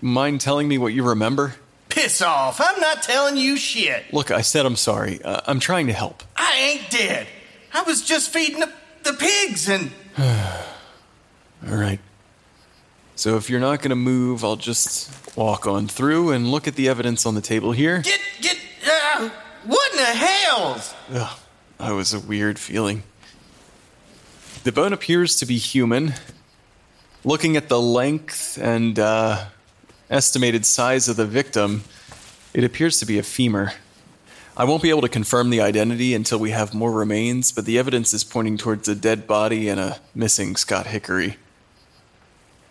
mind 0.02 0.42
telling 0.42 0.68
me 0.68 0.78
what 0.78 0.94
you 0.94 1.04
remember? 1.04 1.56
Piss 1.90 2.22
off. 2.22 2.60
I'm 2.62 2.80
not 2.80 3.04
telling 3.04 3.38
you 3.38 3.58
shit. 3.58 4.12
Look, 4.14 4.32
I 4.32 4.42
said 4.42 4.66
I'm 4.66 4.76
sorry. 4.76 5.22
Uh, 5.24 5.42
I'm 5.46 5.60
trying 5.60 5.88
to 5.88 5.94
help. 5.94 6.24
I 6.36 6.56
ain't 6.58 6.90
dead. 6.90 7.28
I 7.74 7.84
was 7.84 8.04
just 8.04 8.32
feeding 8.32 8.60
the, 8.60 8.72
the 9.04 9.14
pigs 9.14 9.70
and. 9.70 9.92
all 11.68 11.76
right. 11.76 12.00
So 13.16 13.38
if 13.38 13.50
you're 13.50 13.62
not 13.62 13.80
going 13.80 13.90
to 13.90 13.96
move, 13.96 14.44
I'll 14.44 14.58
just 14.58 15.38
walk 15.38 15.68
on 15.68 15.88
through 15.88 16.32
and 16.32 16.52
look 16.52 16.68
at 16.68 16.76
the 16.76 16.90
evidence 16.90 17.26
on 17.26 17.34
the 17.34 17.42
table 17.42 17.72
here. 17.72 18.02
Get, 18.02 18.20
get, 18.42 18.58
uh, 18.86 19.30
what 19.66 19.92
in 19.92 19.98
the 19.98 20.04
hells? 20.04 20.94
Ugh, 21.14 21.40
that 21.78 21.92
was 21.92 22.14
a 22.14 22.20
weird 22.20 22.60
feeling. 22.60 23.04
The 24.64 24.72
bone 24.72 24.94
appears 24.94 25.38
to 25.38 25.46
be 25.46 25.58
human. 25.58 26.14
Looking 27.24 27.56
at 27.56 27.70
the 27.70 27.82
length 27.82 28.60
and 28.62 29.00
uh, 29.00 29.46
estimated 30.10 30.66
size 30.66 31.08
of 31.08 31.16
the 31.16 31.26
victim, 31.26 31.84
it 32.54 32.64
appears 32.64 33.00
to 33.00 33.06
be 33.06 33.18
a 33.18 33.24
femur. 33.24 33.74
I 34.58 34.66
won't 34.66 34.82
be 34.84 34.90
able 34.90 35.02
to 35.02 35.10
confirm 35.10 35.50
the 35.50 35.62
identity 35.62 36.14
until 36.14 36.40
we 36.40 36.52
have 36.52 36.74
more 36.74 36.92
remains, 36.92 37.52
but 37.52 37.66
the 37.66 37.80
evidence 37.80 38.14
is 38.14 38.24
pointing 38.24 38.58
towards 38.58 38.88
a 38.88 38.96
dead 38.96 39.26
body 39.28 39.70
and 39.70 39.80
a 39.80 40.00
missing 40.14 40.56
Scott 40.56 40.88
Hickory. 40.88 41.38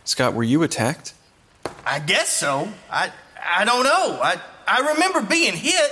Scott, 0.04 0.34
were 0.34 0.42
you 0.42 0.62
attacked? 0.62 1.14
I 1.84 1.98
guess 1.98 2.28
so. 2.30 2.68
I 2.90 3.10
I 3.42 3.64
don't 3.64 3.84
know. 3.84 4.20
I 4.22 4.40
I 4.66 4.92
remember 4.92 5.22
being 5.22 5.54
hit. 5.54 5.90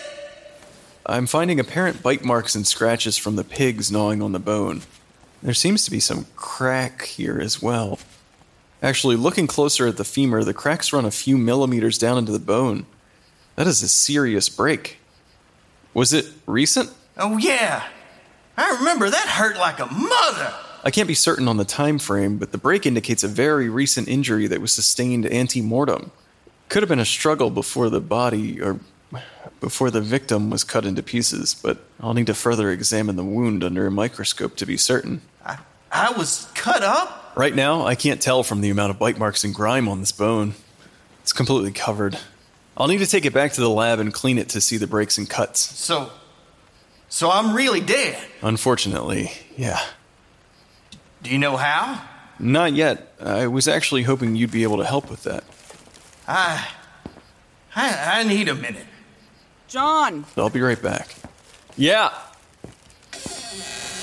I'm 1.04 1.26
finding 1.26 1.58
apparent 1.58 2.02
bite 2.02 2.24
marks 2.24 2.54
and 2.54 2.66
scratches 2.66 3.18
from 3.18 3.36
the 3.36 3.44
pigs 3.44 3.90
gnawing 3.90 4.22
on 4.22 4.32
the 4.32 4.38
bone. 4.38 4.82
There 5.42 5.54
seems 5.54 5.84
to 5.84 5.90
be 5.90 5.98
some 5.98 6.26
crack 6.36 7.02
here 7.02 7.40
as 7.40 7.60
well. 7.60 7.98
Actually, 8.82 9.16
looking 9.16 9.46
closer 9.46 9.86
at 9.86 9.96
the 9.96 10.04
femur, 10.04 10.44
the 10.44 10.54
cracks 10.54 10.92
run 10.92 11.04
a 11.04 11.10
few 11.10 11.36
millimeters 11.36 11.98
down 11.98 12.18
into 12.18 12.32
the 12.32 12.38
bone. 12.38 12.86
That 13.56 13.66
is 13.66 13.82
a 13.82 13.88
serious 13.88 14.48
break. 14.48 14.98
Was 15.94 16.12
it 16.12 16.26
recent? 16.46 16.90
Oh 17.16 17.36
yeah. 17.38 17.84
I 18.56 18.76
remember 18.76 19.10
that 19.10 19.28
hurt 19.28 19.56
like 19.56 19.80
a 19.80 19.86
mother. 19.86 20.54
I 20.84 20.90
can't 20.90 21.08
be 21.08 21.14
certain 21.14 21.46
on 21.46 21.58
the 21.58 21.64
time 21.64 21.98
frame, 21.98 22.38
but 22.38 22.52
the 22.52 22.58
break 22.58 22.86
indicates 22.86 23.22
a 23.22 23.28
very 23.28 23.68
recent 23.68 24.08
injury 24.08 24.46
that 24.48 24.60
was 24.60 24.72
sustained 24.72 25.26
ante-mortem. 25.26 26.10
Could 26.68 26.82
have 26.82 26.88
been 26.88 26.98
a 26.98 27.04
struggle 27.04 27.50
before 27.50 27.88
the 27.88 28.00
body 28.00 28.60
or 28.60 28.80
before 29.60 29.90
the 29.90 30.00
victim 30.00 30.50
was 30.50 30.64
cut 30.64 30.84
into 30.84 31.02
pieces, 31.02 31.54
but 31.54 31.78
I'll 32.00 32.14
need 32.14 32.26
to 32.26 32.34
further 32.34 32.70
examine 32.70 33.16
the 33.16 33.24
wound 33.24 33.62
under 33.62 33.86
a 33.86 33.90
microscope 33.90 34.56
to 34.56 34.66
be 34.66 34.76
certain. 34.76 35.22
I, 35.44 35.58
I 35.92 36.12
was 36.12 36.48
cut 36.54 36.82
up? 36.82 37.32
Right 37.36 37.54
now, 37.54 37.86
I 37.86 37.94
can't 37.94 38.20
tell 38.20 38.42
from 38.42 38.60
the 38.60 38.70
amount 38.70 38.90
of 38.90 38.98
bite 38.98 39.18
marks 39.18 39.44
and 39.44 39.54
grime 39.54 39.88
on 39.88 40.00
this 40.00 40.12
bone. 40.12 40.54
It's 41.20 41.32
completely 41.32 41.72
covered. 41.72 42.18
I'll 42.76 42.88
need 42.88 42.98
to 42.98 43.06
take 43.06 43.24
it 43.24 43.32
back 43.32 43.52
to 43.52 43.60
the 43.60 43.70
lab 43.70 44.00
and 44.00 44.12
clean 44.12 44.38
it 44.38 44.48
to 44.50 44.60
see 44.60 44.78
the 44.78 44.86
breaks 44.86 45.16
and 45.16 45.30
cuts. 45.30 45.60
So. 45.60 46.10
So 47.08 47.30
I'm 47.30 47.54
really 47.54 47.80
dead? 47.80 48.18
Unfortunately, 48.40 49.30
yeah. 49.56 49.80
Do 51.22 51.30
you 51.30 51.38
know 51.38 51.56
how? 51.56 52.02
Not 52.38 52.72
yet. 52.72 53.14
I 53.20 53.46
was 53.46 53.68
actually 53.68 54.02
hoping 54.02 54.34
you'd 54.34 54.50
be 54.50 54.64
able 54.64 54.78
to 54.78 54.84
help 54.84 55.08
with 55.10 55.22
that. 55.24 55.44
I. 56.26 56.68
I, 57.74 58.20
I 58.20 58.24
need 58.24 58.48
a 58.48 58.54
minute. 58.54 58.86
John! 59.68 60.26
I'll 60.36 60.50
be 60.50 60.60
right 60.60 60.80
back. 60.80 61.14
Yeah! 61.76 62.12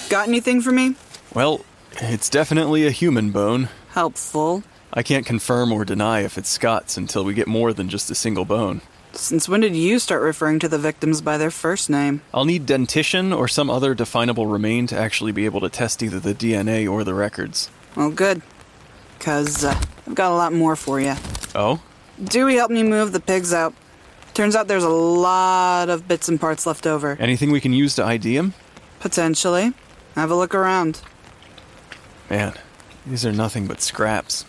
Got 0.10 0.28
anything 0.28 0.62
for 0.62 0.72
me? 0.72 0.96
Well, 1.36 1.64
it's 2.02 2.30
definitely 2.30 2.88
a 2.88 2.92
human 2.92 3.32
bone. 3.32 3.70
Helpful. 3.90 4.64
I 4.92 5.04
can't 5.04 5.26
confirm 5.26 5.72
or 5.72 5.86
deny 5.86 6.22
if 6.22 6.38
it's 6.38 6.50
Scott's 6.50 6.98
until 6.98 7.24
we 7.24 7.36
get 7.36 7.48
more 7.48 7.74
than 7.74 7.90
just 7.90 8.10
a 8.10 8.16
single 8.16 8.46
bone. 8.46 8.82
Since 9.14 9.50
when 9.50 9.62
did 9.62 9.76
you 9.76 10.00
start 10.00 10.22
referring 10.22 10.60
to 10.60 10.68
the 10.70 10.78
victims 10.78 11.22
by 11.22 11.38
their 11.38 11.52
first 11.52 11.90
name? 11.90 12.22
I'll 12.34 12.46
need 12.46 12.66
dentition 12.66 13.34
or 13.34 13.48
some 13.48 13.70
other 13.70 13.94
definable 13.94 14.46
remain 14.46 14.88
to 14.88 14.98
actually 14.98 15.32
be 15.32 15.46
able 15.46 15.62
to 15.62 15.70
test 15.70 16.04
either 16.04 16.20
the 16.20 16.36
DNA 16.36 16.90
or 16.90 17.04
the 17.04 17.14
records. 17.14 17.70
Well, 17.96 18.12
good. 18.12 18.42
Because 19.18 19.66
uh, 19.66 19.80
I've 20.08 20.16
got 20.16 20.32
a 20.32 20.36
lot 20.36 20.54
more 20.54 20.76
for 20.76 21.02
you. 21.02 21.16
Oh? 21.56 21.82
Dewey 22.24 22.56
helped 22.56 22.74
me 22.74 22.84
move 22.84 23.12
the 23.12 23.20
pigs 23.20 23.54
out. 23.54 23.74
Turns 24.34 24.56
out 24.56 24.68
there's 24.68 24.84
a 24.84 24.90
lot 24.90 25.90
of 25.90 26.08
bits 26.08 26.30
and 26.30 26.40
parts 26.40 26.66
left 26.66 26.86
over. 26.86 27.18
Anything 27.20 27.52
we 27.52 27.60
can 27.60 27.74
use 27.74 27.96
to 27.96 28.06
ID 28.06 28.38
him? 28.38 28.54
Potentially. 29.00 29.74
Have 30.16 30.32
a 30.32 30.36
look 30.36 30.54
around. 30.54 31.02
Man, 32.30 32.54
these 33.06 33.26
are 33.26 33.32
nothing 33.32 33.68
but 33.68 33.82
scraps. 33.82 34.46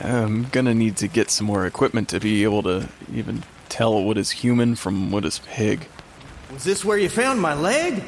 I'm 0.00 0.44
gonna 0.44 0.74
need 0.74 0.96
to 0.98 1.08
get 1.08 1.30
some 1.30 1.46
more 1.46 1.64
equipment 1.64 2.08
to 2.08 2.20
be 2.20 2.42
able 2.42 2.62
to 2.64 2.88
even 3.12 3.44
tell 3.68 4.02
what 4.02 4.18
is 4.18 4.30
human 4.30 4.74
from 4.74 5.10
what 5.10 5.24
is 5.24 5.40
pig. 5.40 5.88
Was 6.52 6.64
this 6.64 6.84
where 6.84 6.98
you 6.98 7.08
found 7.08 7.40
my 7.40 7.54
leg? 7.54 8.02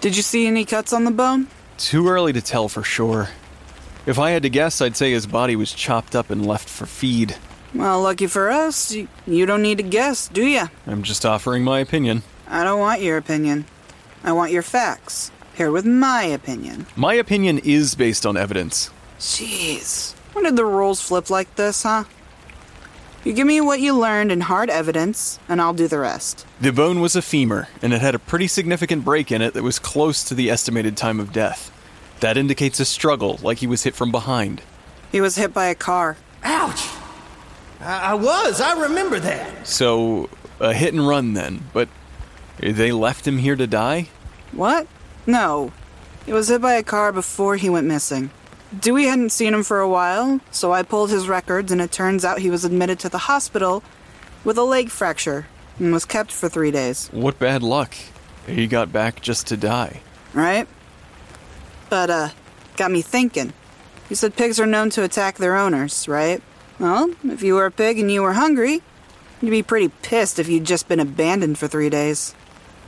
Did 0.00 0.16
you 0.16 0.22
see 0.22 0.46
any 0.46 0.64
cuts 0.64 0.92
on 0.92 1.04
the 1.04 1.10
bone? 1.10 1.46
Too 1.78 2.08
early 2.08 2.32
to 2.32 2.40
tell 2.40 2.68
for 2.68 2.82
sure. 2.82 3.28
If 4.04 4.18
I 4.18 4.30
had 4.30 4.42
to 4.42 4.50
guess, 4.50 4.80
I'd 4.80 4.96
say 4.96 5.12
his 5.12 5.26
body 5.26 5.54
was 5.54 5.72
chopped 5.72 6.16
up 6.16 6.30
and 6.30 6.44
left 6.44 6.68
for 6.68 6.86
feed. 6.86 7.36
Well, 7.74 8.02
lucky 8.02 8.26
for 8.26 8.50
us, 8.50 8.92
you, 8.92 9.08
you 9.26 9.46
don't 9.46 9.62
need 9.62 9.78
to 9.78 9.84
guess, 9.84 10.28
do 10.28 10.44
ya? 10.44 10.66
I'm 10.86 11.02
just 11.02 11.24
offering 11.24 11.64
my 11.64 11.78
opinion. 11.78 12.22
I 12.48 12.64
don't 12.64 12.80
want 12.80 13.00
your 13.00 13.16
opinion. 13.16 13.64
I 14.24 14.32
want 14.32 14.52
your 14.52 14.62
facts. 14.62 15.30
Here 15.54 15.70
with 15.70 15.86
my 15.86 16.24
opinion. 16.24 16.86
My 16.96 17.14
opinion 17.14 17.58
is 17.58 17.94
based 17.94 18.26
on 18.26 18.36
evidence. 18.36 18.90
Jeez. 19.18 20.14
When 20.32 20.44
did 20.44 20.56
the 20.56 20.64
rules 20.64 21.00
flip 21.00 21.30
like 21.30 21.54
this, 21.54 21.82
huh? 21.82 22.04
You 23.24 23.32
give 23.32 23.46
me 23.46 23.60
what 23.60 23.78
you 23.78 23.96
learned 23.96 24.32
in 24.32 24.40
hard 24.40 24.68
evidence, 24.68 25.38
and 25.48 25.60
I'll 25.60 25.72
do 25.72 25.86
the 25.86 25.98
rest. 25.98 26.44
The 26.60 26.72
bone 26.72 27.00
was 27.00 27.14
a 27.14 27.22
femur, 27.22 27.68
and 27.80 27.92
it 27.92 28.00
had 28.00 28.16
a 28.16 28.18
pretty 28.18 28.48
significant 28.48 29.04
break 29.04 29.30
in 29.30 29.40
it 29.40 29.54
that 29.54 29.62
was 29.62 29.78
close 29.78 30.24
to 30.24 30.34
the 30.34 30.50
estimated 30.50 30.96
time 30.96 31.20
of 31.20 31.32
death. 31.32 31.70
That 32.18 32.36
indicates 32.36 32.80
a 32.80 32.84
struggle, 32.84 33.38
like 33.40 33.58
he 33.58 33.68
was 33.68 33.84
hit 33.84 33.94
from 33.94 34.10
behind. 34.10 34.62
He 35.12 35.20
was 35.20 35.36
hit 35.36 35.54
by 35.54 35.66
a 35.66 35.74
car. 35.76 36.16
Ouch! 36.42 36.88
I, 37.80 38.10
I 38.10 38.14
was, 38.14 38.60
I 38.60 38.80
remember 38.82 39.20
that. 39.20 39.68
So, 39.68 40.28
a 40.58 40.74
hit 40.74 40.92
and 40.92 41.06
run 41.06 41.34
then, 41.34 41.62
but 41.72 41.88
they 42.58 42.90
left 42.90 43.24
him 43.24 43.38
here 43.38 43.54
to 43.54 43.68
die? 43.68 44.08
What? 44.50 44.88
No. 45.28 45.72
He 46.26 46.32
was 46.32 46.48
hit 46.48 46.60
by 46.60 46.74
a 46.74 46.82
car 46.82 47.12
before 47.12 47.54
he 47.54 47.70
went 47.70 47.86
missing. 47.86 48.30
Dewey 48.80 49.04
hadn't 49.04 49.30
seen 49.30 49.52
him 49.52 49.62
for 49.62 49.80
a 49.80 49.88
while, 49.88 50.40
so 50.50 50.72
I 50.72 50.82
pulled 50.82 51.10
his 51.10 51.28
records, 51.28 51.70
and 51.70 51.80
it 51.80 51.92
turns 51.92 52.24
out 52.24 52.38
he 52.38 52.50
was 52.50 52.64
admitted 52.64 52.98
to 53.00 53.08
the 53.08 53.18
hospital 53.18 53.82
with 54.44 54.56
a 54.56 54.62
leg 54.62 54.88
fracture 54.88 55.46
and 55.78 55.92
was 55.92 56.04
kept 56.04 56.32
for 56.32 56.48
three 56.48 56.70
days. 56.70 57.08
What 57.12 57.38
bad 57.38 57.62
luck. 57.62 57.94
He 58.46 58.66
got 58.66 58.90
back 58.90 59.20
just 59.20 59.46
to 59.48 59.56
die. 59.56 60.00
Right? 60.32 60.66
But, 61.90 62.10
uh, 62.10 62.28
got 62.76 62.90
me 62.90 63.02
thinking. 63.02 63.52
You 64.08 64.16
said 64.16 64.36
pigs 64.36 64.58
are 64.58 64.66
known 64.66 64.90
to 64.90 65.04
attack 65.04 65.36
their 65.36 65.56
owners, 65.56 66.08
right? 66.08 66.42
Well, 66.78 67.14
if 67.24 67.42
you 67.42 67.54
were 67.54 67.66
a 67.66 67.70
pig 67.70 67.98
and 67.98 68.10
you 68.10 68.22
were 68.22 68.32
hungry, 68.32 68.82
you'd 69.40 69.50
be 69.50 69.62
pretty 69.62 69.88
pissed 70.02 70.38
if 70.38 70.48
you'd 70.48 70.64
just 70.64 70.88
been 70.88 71.00
abandoned 71.00 71.58
for 71.58 71.68
three 71.68 71.90
days. 71.90 72.34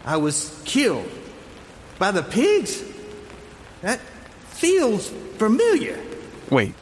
I 0.05 0.17
was 0.17 0.61
killed 0.65 1.09
by 1.99 2.11
the 2.11 2.23
pigs? 2.23 2.83
That 3.83 4.01
feels 4.65 5.11
familiar. 5.37 6.03
Wait, 6.49 6.73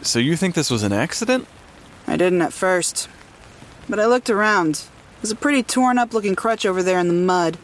so 0.00 0.18
you 0.18 0.34
think 0.34 0.54
this 0.54 0.70
was 0.70 0.82
an 0.82 0.94
accident? 0.94 1.46
I 2.06 2.16
didn't 2.16 2.40
at 2.40 2.54
first. 2.54 3.10
But 3.86 4.00
I 4.00 4.06
looked 4.06 4.30
around. 4.30 4.84
There's 5.20 5.30
a 5.30 5.36
pretty 5.36 5.62
torn 5.62 5.98
up 5.98 6.14
looking 6.14 6.34
crutch 6.34 6.64
over 6.64 6.82
there 6.82 6.98
in 6.98 7.08
the 7.08 7.12
mud. 7.12 7.58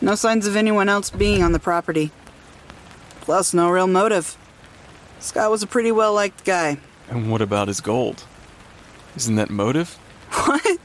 No 0.00 0.14
signs 0.14 0.46
of 0.46 0.56
anyone 0.56 0.88
else 0.88 1.10
being 1.10 1.42
on 1.42 1.52
the 1.52 1.58
property. 1.58 2.12
Plus, 3.20 3.52
no 3.52 3.68
real 3.68 3.86
motive. 3.86 4.38
Scott 5.20 5.50
was 5.50 5.62
a 5.62 5.66
pretty 5.66 5.92
well 5.92 6.14
liked 6.14 6.46
guy. 6.46 6.78
And 7.10 7.30
what 7.30 7.42
about 7.42 7.68
his 7.68 7.82
gold? 7.82 8.24
Isn't 9.16 9.36
that 9.36 9.50
motive? 9.50 9.98
What? 10.46 10.78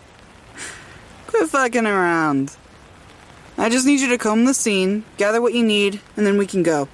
Quit 1.28 1.50
fucking 1.50 1.86
around. 1.86 2.58
I 3.58 3.70
just 3.70 3.86
need 3.86 4.02
you 4.02 4.10
to 4.10 4.18
comb 4.18 4.44
the 4.44 4.54
scene, 4.54 5.06
gather 5.18 5.42
what 5.42 5.54
you 5.54 5.64
need, 5.64 6.02
and 6.18 6.26
then 6.28 6.38
we 6.38 6.46
can 6.46 6.64
go. 6.64 6.90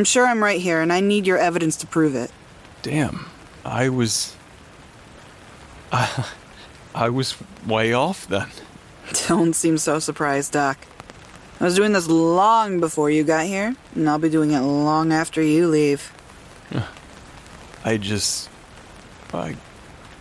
I'm 0.00 0.04
sure 0.04 0.26
I'm 0.26 0.42
right 0.42 0.62
here, 0.62 0.80
and 0.80 0.90
I 0.90 1.00
need 1.00 1.26
your 1.26 1.36
evidence 1.36 1.76
to 1.76 1.86
prove 1.86 2.14
it. 2.14 2.30
Damn, 2.80 3.26
I 3.66 3.90
was. 3.90 4.34
I, 5.92 6.26
I 6.94 7.10
was 7.10 7.36
way 7.66 7.92
off 7.92 8.26
then. 8.26 8.48
Don't 9.28 9.52
seem 9.52 9.76
so 9.76 9.98
surprised, 9.98 10.52
Doc. 10.52 10.78
I 11.60 11.64
was 11.64 11.74
doing 11.74 11.92
this 11.92 12.08
long 12.08 12.80
before 12.80 13.10
you 13.10 13.24
got 13.24 13.44
here, 13.44 13.76
and 13.94 14.08
I'll 14.08 14.18
be 14.18 14.30
doing 14.30 14.52
it 14.52 14.60
long 14.60 15.12
after 15.12 15.42
you 15.42 15.68
leave. 15.68 16.14
I 17.84 17.98
just. 17.98 18.48
I 19.34 19.54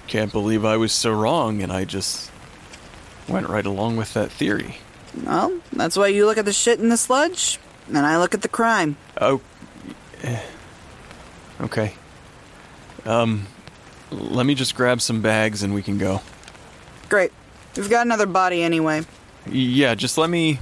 can't 0.07 0.33
believe 0.33 0.65
I 0.65 0.75
was 0.75 0.91
so 0.91 1.13
wrong, 1.13 1.63
and 1.63 1.71
I 1.71 1.85
just 1.85 2.29
went 3.29 3.47
right 3.47 3.65
along 3.65 3.95
with 3.95 4.13
that 4.13 4.29
theory. 4.29 4.79
Well, 5.23 5.57
that's 5.71 5.95
why 5.95 6.07
you 6.07 6.25
look 6.25 6.37
at 6.37 6.43
the 6.43 6.51
shit 6.51 6.81
in 6.81 6.89
the 6.89 6.97
sludge, 6.97 7.59
and 7.87 7.99
I 7.99 8.17
look 8.17 8.33
at 8.33 8.41
the 8.41 8.49
crime. 8.49 8.97
Oh. 9.21 9.39
Eh, 10.23 10.39
Okay. 11.61 11.93
Um, 13.05 13.47
let 14.11 14.45
me 14.45 14.55
just 14.55 14.75
grab 14.75 15.01
some 15.01 15.21
bags 15.21 15.63
and 15.63 15.73
we 15.73 15.81
can 15.81 15.97
go. 15.97 16.21
Great. 17.09 17.31
We've 17.75 17.89
got 17.89 18.05
another 18.05 18.25
body 18.25 18.61
anyway. 18.63 19.03
Yeah, 19.45 19.95
just 19.95 20.17
let 20.17 20.29
me. 20.29 20.59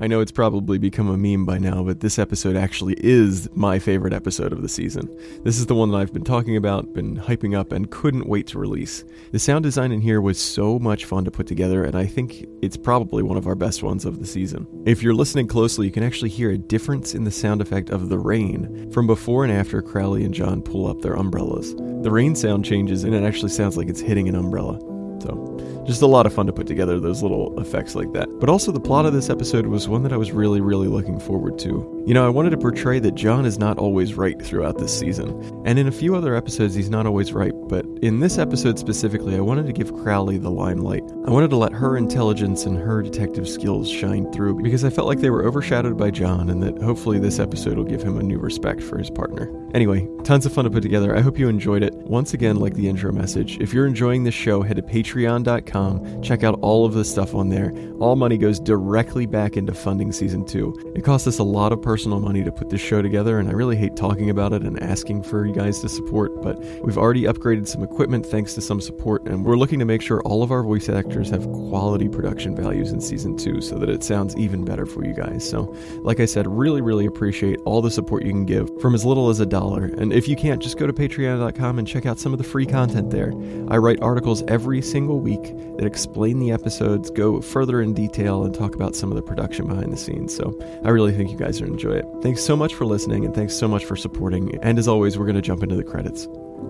I 0.00 0.06
know 0.06 0.20
it's 0.20 0.30
probably 0.30 0.78
become 0.78 1.08
a 1.08 1.16
meme 1.16 1.44
by 1.44 1.58
now, 1.58 1.82
but 1.82 1.98
this 1.98 2.20
episode 2.20 2.54
actually 2.54 2.94
is 2.98 3.48
my 3.54 3.80
favorite 3.80 4.12
episode 4.12 4.52
of 4.52 4.62
the 4.62 4.68
season. 4.68 5.08
This 5.42 5.58
is 5.58 5.66
the 5.66 5.74
one 5.74 5.90
that 5.90 5.96
I've 5.96 6.12
been 6.12 6.22
talking 6.22 6.56
about, 6.56 6.94
been 6.94 7.16
hyping 7.16 7.58
up, 7.58 7.72
and 7.72 7.90
couldn't 7.90 8.28
wait 8.28 8.46
to 8.48 8.60
release. 8.60 9.04
The 9.32 9.40
sound 9.40 9.64
design 9.64 9.90
in 9.90 10.00
here 10.00 10.20
was 10.20 10.38
so 10.38 10.78
much 10.78 11.04
fun 11.04 11.24
to 11.24 11.32
put 11.32 11.48
together, 11.48 11.82
and 11.82 11.96
I 11.96 12.06
think 12.06 12.46
it's 12.62 12.76
probably 12.76 13.24
one 13.24 13.36
of 13.36 13.48
our 13.48 13.56
best 13.56 13.82
ones 13.82 14.04
of 14.04 14.20
the 14.20 14.26
season. 14.26 14.68
If 14.86 15.02
you're 15.02 15.14
listening 15.14 15.48
closely, 15.48 15.86
you 15.86 15.92
can 15.92 16.04
actually 16.04 16.30
hear 16.30 16.52
a 16.52 16.58
difference 16.58 17.16
in 17.16 17.24
the 17.24 17.32
sound 17.32 17.60
effect 17.60 17.90
of 17.90 18.08
the 18.08 18.18
rain 18.18 18.92
from 18.92 19.08
before 19.08 19.42
and 19.42 19.52
after 19.52 19.82
Crowley 19.82 20.24
and 20.24 20.32
John 20.32 20.62
pull 20.62 20.86
up 20.86 21.00
their 21.00 21.14
umbrellas. 21.14 21.74
The 21.74 22.12
rain 22.12 22.36
sound 22.36 22.64
changes, 22.64 23.02
and 23.02 23.16
it 23.16 23.24
actually 23.24 23.50
sounds 23.50 23.76
like 23.76 23.88
it's 23.88 24.00
hitting 24.00 24.28
an 24.28 24.36
umbrella. 24.36 24.78
So, 25.20 25.82
just 25.86 26.02
a 26.02 26.06
lot 26.06 26.26
of 26.26 26.32
fun 26.32 26.46
to 26.46 26.52
put 26.52 26.66
together 26.66 27.00
those 27.00 27.22
little 27.22 27.58
effects 27.60 27.94
like 27.94 28.12
that. 28.12 28.28
But 28.38 28.48
also, 28.48 28.72
the 28.72 28.80
plot 28.80 29.06
of 29.06 29.12
this 29.12 29.30
episode 29.30 29.66
was 29.66 29.88
one 29.88 30.02
that 30.02 30.12
I 30.12 30.16
was 30.16 30.32
really, 30.32 30.60
really 30.60 30.88
looking 30.88 31.18
forward 31.18 31.58
to. 31.60 31.97
You 32.08 32.14
know, 32.14 32.24
I 32.24 32.30
wanted 32.30 32.50
to 32.52 32.56
portray 32.56 33.00
that 33.00 33.16
John 33.16 33.44
is 33.44 33.58
not 33.58 33.76
always 33.76 34.14
right 34.14 34.40
throughout 34.40 34.78
this 34.78 34.98
season. 34.98 35.28
And 35.66 35.78
in 35.78 35.88
a 35.88 35.92
few 35.92 36.16
other 36.16 36.34
episodes, 36.34 36.74
he's 36.74 36.88
not 36.88 37.04
always 37.04 37.34
right. 37.34 37.52
But 37.68 37.84
in 38.00 38.20
this 38.20 38.38
episode 38.38 38.78
specifically, 38.78 39.36
I 39.36 39.40
wanted 39.40 39.66
to 39.66 39.74
give 39.74 39.94
Crowley 39.94 40.38
the 40.38 40.50
limelight. 40.50 41.02
I 41.26 41.30
wanted 41.30 41.50
to 41.50 41.56
let 41.56 41.74
her 41.74 41.98
intelligence 41.98 42.64
and 42.64 42.78
her 42.78 43.02
detective 43.02 43.46
skills 43.46 43.90
shine 43.90 44.32
through 44.32 44.62
because 44.62 44.86
I 44.86 44.88
felt 44.88 45.06
like 45.06 45.20
they 45.20 45.28
were 45.28 45.44
overshadowed 45.44 45.98
by 45.98 46.10
John, 46.10 46.48
and 46.48 46.62
that 46.62 46.82
hopefully 46.82 47.18
this 47.18 47.38
episode 47.38 47.76
will 47.76 47.84
give 47.84 48.02
him 48.02 48.16
a 48.16 48.22
new 48.22 48.38
respect 48.38 48.82
for 48.82 48.96
his 48.96 49.10
partner. 49.10 49.52
Anyway, 49.74 50.08
tons 50.24 50.46
of 50.46 50.52
fun 50.54 50.64
to 50.64 50.70
put 50.70 50.82
together. 50.82 51.14
I 51.14 51.20
hope 51.20 51.38
you 51.38 51.46
enjoyed 51.46 51.82
it. 51.82 51.92
Once 51.92 52.32
again, 52.32 52.56
like 52.56 52.72
the 52.72 52.88
intro 52.88 53.12
message, 53.12 53.58
if 53.60 53.74
you're 53.74 53.86
enjoying 53.86 54.24
this 54.24 54.34
show, 54.34 54.62
head 54.62 54.76
to 54.76 54.82
patreon.com, 54.82 56.22
check 56.22 56.42
out 56.42 56.58
all 56.62 56.86
of 56.86 56.94
the 56.94 57.04
stuff 57.04 57.34
on 57.34 57.50
there. 57.50 57.70
All 58.00 58.16
money 58.16 58.38
goes 58.38 58.58
directly 58.58 59.26
back 59.26 59.58
into 59.58 59.74
funding 59.74 60.10
season 60.10 60.46
two. 60.46 60.74
It 60.96 61.04
costs 61.04 61.28
us 61.28 61.38
a 61.38 61.44
lot 61.44 61.70
of 61.74 61.82
personal 61.82 61.97
money 62.06 62.44
to 62.44 62.52
put 62.52 62.70
this 62.70 62.80
show 62.80 63.02
together, 63.02 63.38
and 63.38 63.48
I 63.48 63.52
really 63.52 63.76
hate 63.76 63.96
talking 63.96 64.30
about 64.30 64.52
it 64.52 64.62
and 64.62 64.82
asking 64.82 65.22
for 65.22 65.46
you 65.46 65.54
guys 65.54 65.80
to 65.80 65.88
support, 65.88 66.40
but 66.42 66.58
we've 66.82 66.98
already 66.98 67.22
upgraded 67.22 67.66
some 67.66 67.82
equipment 67.82 68.26
thanks 68.26 68.54
to 68.54 68.60
some 68.60 68.80
support, 68.80 69.26
and 69.26 69.44
we're 69.44 69.56
looking 69.56 69.78
to 69.78 69.84
make 69.84 70.02
sure 70.02 70.20
all 70.22 70.42
of 70.42 70.52
our 70.52 70.62
voice 70.62 70.88
actors 70.88 71.30
have 71.30 71.44
quality 71.50 72.08
production 72.08 72.54
values 72.54 72.92
in 72.92 73.00
season 73.00 73.36
two 73.36 73.60
so 73.60 73.76
that 73.76 73.88
it 73.88 74.04
sounds 74.04 74.36
even 74.36 74.64
better 74.64 74.86
for 74.86 75.04
you 75.04 75.12
guys. 75.12 75.48
So, 75.48 75.74
like 76.02 76.20
I 76.20 76.24
said, 76.24 76.46
really, 76.46 76.80
really 76.80 77.06
appreciate 77.06 77.58
all 77.64 77.82
the 77.82 77.90
support 77.90 78.24
you 78.24 78.30
can 78.30 78.46
give 78.46 78.70
from 78.80 78.94
as 78.94 79.04
little 79.04 79.28
as 79.28 79.40
a 79.40 79.46
dollar. 79.46 79.86
And 79.86 80.12
if 80.12 80.28
you 80.28 80.36
can't, 80.36 80.62
just 80.62 80.78
go 80.78 80.86
to 80.86 80.92
patreon.com 80.92 81.78
and 81.78 81.88
check 81.88 82.06
out 82.06 82.18
some 82.18 82.32
of 82.32 82.38
the 82.38 82.44
free 82.44 82.66
content 82.66 83.10
there. 83.10 83.32
I 83.68 83.78
write 83.78 84.00
articles 84.00 84.42
every 84.48 84.82
single 84.82 85.20
week 85.20 85.42
that 85.76 85.84
explain 85.84 86.38
the 86.38 86.50
episodes, 86.50 87.10
go 87.10 87.40
further 87.40 87.80
in 87.80 87.94
detail, 87.94 88.44
and 88.44 88.54
talk 88.54 88.74
about 88.74 88.94
some 88.94 89.10
of 89.10 89.16
the 89.16 89.22
production 89.22 89.66
behind 89.66 89.92
the 89.92 89.96
scenes. 89.96 90.34
So 90.34 90.58
I 90.84 90.90
really 90.90 91.12
think 91.12 91.30
you 91.30 91.36
guys 91.36 91.60
will 91.60 91.68
enjoy 91.88 91.98
it. 91.98 92.22
Thanks 92.22 92.42
so 92.42 92.56
much 92.56 92.74
for 92.74 92.84
listening, 92.84 93.24
and 93.24 93.34
thanks 93.34 93.54
so 93.54 93.68
much 93.68 93.84
for 93.84 93.96
supporting. 93.96 94.58
And 94.62 94.78
as 94.78 94.88
always, 94.88 95.18
we're 95.18 95.26
going 95.26 95.36
to 95.36 95.42
jump 95.42 95.62
into 95.62 95.76
the 95.76 95.84
credits. 95.84 96.28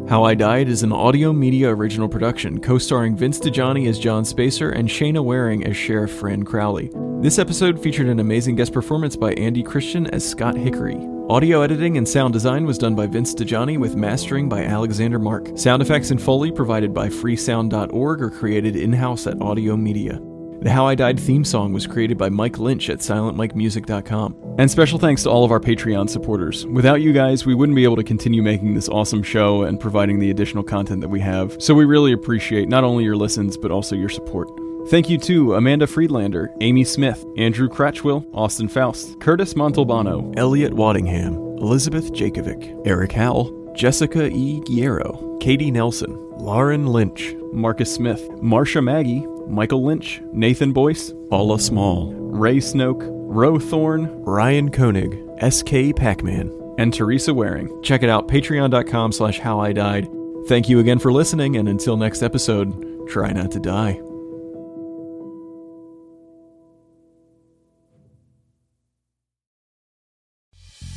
How 0.09 0.25
I 0.25 0.35
Died 0.35 0.69
is 0.69 0.83
an 0.83 0.93
audio 0.93 1.33
media 1.33 1.71
original 1.71 2.09
production, 2.09 2.61
co 2.61 2.79
starring 2.79 3.17
Vince 3.17 3.39
DiGianni 3.39 3.89
as 3.89 3.99
John 3.99 4.25
Spacer 4.25 4.71
and 4.71 4.89
Shayna 4.89 5.25
Waring 5.25 5.65
as 5.67 5.77
Sheriff 5.77 6.13
Fran 6.13 6.45
Crowley. 6.45 6.91
This 7.21 7.39
episode 7.39 7.83
featured 7.83 8.09
an 8.09 8.21
amazing 8.21 8.57
guest 8.57 8.73
performance 8.73 9.17
by 9.17 9.33
Andy 9.35 9.63
Christian 9.63 10.07
as 10.09 10.29
Scott 10.29 10.57
Hickory. 10.57 10.99
Audio 11.29 11.61
editing 11.61 11.99
and 11.99 12.09
sound 12.09 12.33
design 12.33 12.65
was 12.65 12.79
done 12.79 12.95
by 12.95 13.07
Vince 13.07 13.35
DiGianni 13.35 13.79
with 13.79 13.97
mastering 13.97 14.49
by 14.49 14.65
Alexander 14.65 15.19
Mark. 15.19 15.59
Sound 15.59 15.83
effects 15.83 16.11
and 16.11 16.23
Foley 16.23 16.51
provided 16.51 16.95
by 16.95 17.09
freesound.org 17.09 18.23
or 18.23 18.31
created 18.31 18.77
in 18.77 18.93
house 18.93 19.27
at 19.27 19.41
Audio 19.43 19.77
Media. 19.77 20.21
The 20.61 20.71
How 20.73 20.89
I 20.89 20.97
Died 20.97 21.21
theme 21.21 21.45
song 21.45 21.73
was 21.73 21.87
created 21.87 22.19
by 22.19 22.31
Mike 22.31 22.59
Lynch 22.59 22.91
at 22.91 22.99
silentmikemusic.com. 22.99 24.57
And 24.59 24.69
special 24.69 24.99
thanks 24.99 25.23
to 25.23 25.31
all 25.31 25.45
of 25.45 25.53
our 25.53 25.61
Patreon 25.61 26.11
supporters. 26.11 26.67
Without 26.67 27.01
you 27.01 27.13
guys, 27.13 27.47
we 27.47 27.55
wouldn't 27.55 27.77
be 27.77 27.85
able 27.85 27.95
to 27.95 28.03
continue 28.03 28.43
making 28.43 28.75
this 28.75 28.89
awesome 28.89 29.23
show 29.23 29.63
and 29.63 29.79
providing 29.79 30.19
the 30.19 30.31
additional 30.31 30.65
content 30.65 31.01
that 31.01 31.11
we 31.11 31.21
have. 31.21 31.57
So 31.63 31.75
we 31.75 31.85
really 31.85 32.13
appreciate 32.13 32.69
not 32.69 32.83
only 32.83 33.05
your 33.05 33.15
listens, 33.15 33.57
but 33.57 33.71
also 33.71 33.95
your 33.95 34.09
support. 34.09 34.49
Thank 34.89 35.09
you 35.09 35.17
to 35.19 35.55
Amanda 35.55 35.87
Friedlander, 35.87 36.53
Amy 36.61 36.83
Smith, 36.83 37.25
Andrew 37.37 37.69
Cratchwill, 37.69 38.29
Austin 38.35 38.67
Faust, 38.67 39.21
Curtis 39.21 39.55
Montalbano, 39.55 40.37
Elliot 40.37 40.73
Waddingham, 40.73 41.37
Elizabeth 41.61 42.13
Jakovic, 42.13 42.85
Eric 42.85 43.13
Howell, 43.13 43.75
Jessica 43.77 44.27
E. 44.27 44.61
Guerrero, 44.67 45.39
Katie 45.41 45.71
Nelson, 45.71 46.17
Lauren 46.39 46.87
Lynch, 46.87 47.33
Marcus 47.53 47.95
Smith, 47.95 48.29
Marsha 48.43 48.83
Maggie, 48.83 49.25
Michael 49.49 49.85
Lynch, 49.85 50.21
Nathan 50.33 50.73
Boyce, 50.73 51.13
Paula 51.31 51.59
Small, 51.59 52.13
Ray 52.15 52.57
Snoke, 52.57 53.07
Ro 53.11 53.59
Thorne, 53.59 54.07
Ryan 54.25 54.71
Koenig, 54.71 55.13
SK 55.41 55.95
Pacman, 55.97 56.75
and 56.79 56.93
Teresa 56.93 57.35
Waring. 57.35 57.83
Check 57.83 58.03
it 58.03 58.11
out, 58.11 58.29
patreon.com 58.29 59.13
slash 59.13 59.39
how 59.39 59.61
I 59.61 59.73
died. 59.73 60.09
Thank 60.47 60.69
you 60.69 60.79
again 60.79 60.99
for 60.99 61.13
listening, 61.13 61.57
and 61.57 61.69
until 61.69 61.97
next 61.97 62.23
episode, 62.23 63.07
try 63.09 63.33
not 63.33 63.51
to 63.53 63.61
die. 63.61 64.01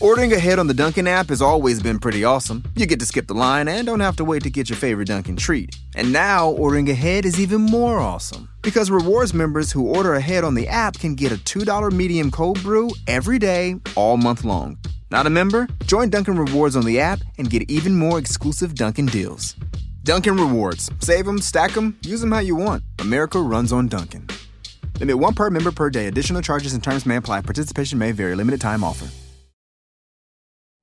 Ordering 0.01 0.33
ahead 0.33 0.57
on 0.57 0.65
the 0.65 0.73
Dunkin' 0.73 1.05
app 1.05 1.29
has 1.29 1.43
always 1.43 1.79
been 1.79 1.99
pretty 1.99 2.23
awesome. 2.23 2.63
You 2.75 2.87
get 2.87 2.99
to 3.01 3.05
skip 3.05 3.27
the 3.27 3.35
line 3.35 3.67
and 3.67 3.85
don't 3.85 3.99
have 3.99 4.15
to 4.15 4.25
wait 4.25 4.41
to 4.41 4.49
get 4.49 4.67
your 4.67 4.77
favorite 4.77 5.07
Dunkin' 5.07 5.35
treat. 5.35 5.75
And 5.93 6.11
now, 6.11 6.49
ordering 6.49 6.89
ahead 6.89 7.23
is 7.23 7.39
even 7.39 7.61
more 7.61 7.99
awesome. 7.99 8.49
Because 8.63 8.89
rewards 8.89 9.31
members 9.35 9.71
who 9.71 9.87
order 9.87 10.15
ahead 10.15 10.43
on 10.43 10.55
the 10.55 10.67
app 10.67 10.97
can 10.97 11.13
get 11.13 11.31
a 11.31 11.35
$2 11.35 11.93
medium 11.93 12.31
cold 12.31 12.63
brew 12.63 12.89
every 13.05 13.37
day, 13.37 13.75
all 13.95 14.17
month 14.17 14.43
long. 14.43 14.79
Not 15.11 15.27
a 15.27 15.29
member? 15.29 15.67
Join 15.85 16.09
Dunkin' 16.09 16.35
Rewards 16.35 16.75
on 16.75 16.83
the 16.83 16.99
app 16.99 17.19
and 17.37 17.51
get 17.51 17.69
even 17.69 17.93
more 17.93 18.17
exclusive 18.17 18.73
Dunkin' 18.73 19.05
deals. 19.05 19.55
Dunkin' 20.03 20.35
Rewards. 20.35 20.89
Save 20.97 21.27
them, 21.27 21.37
stack 21.37 21.73
them, 21.73 21.95
use 22.01 22.21
them 22.21 22.31
how 22.31 22.39
you 22.39 22.55
want. 22.55 22.81
America 22.97 23.39
runs 23.39 23.71
on 23.71 23.87
Dunkin'. 23.87 24.27
Limit 24.99 25.19
one 25.19 25.35
per 25.35 25.51
member 25.51 25.71
per 25.71 25.91
day. 25.91 26.07
Additional 26.07 26.41
charges 26.41 26.73
and 26.73 26.83
terms 26.83 27.05
may 27.05 27.17
apply. 27.17 27.41
Participation 27.41 27.99
may 27.99 28.11
vary. 28.11 28.33
Limited 28.33 28.61
time 28.61 28.83
offer. 28.83 29.07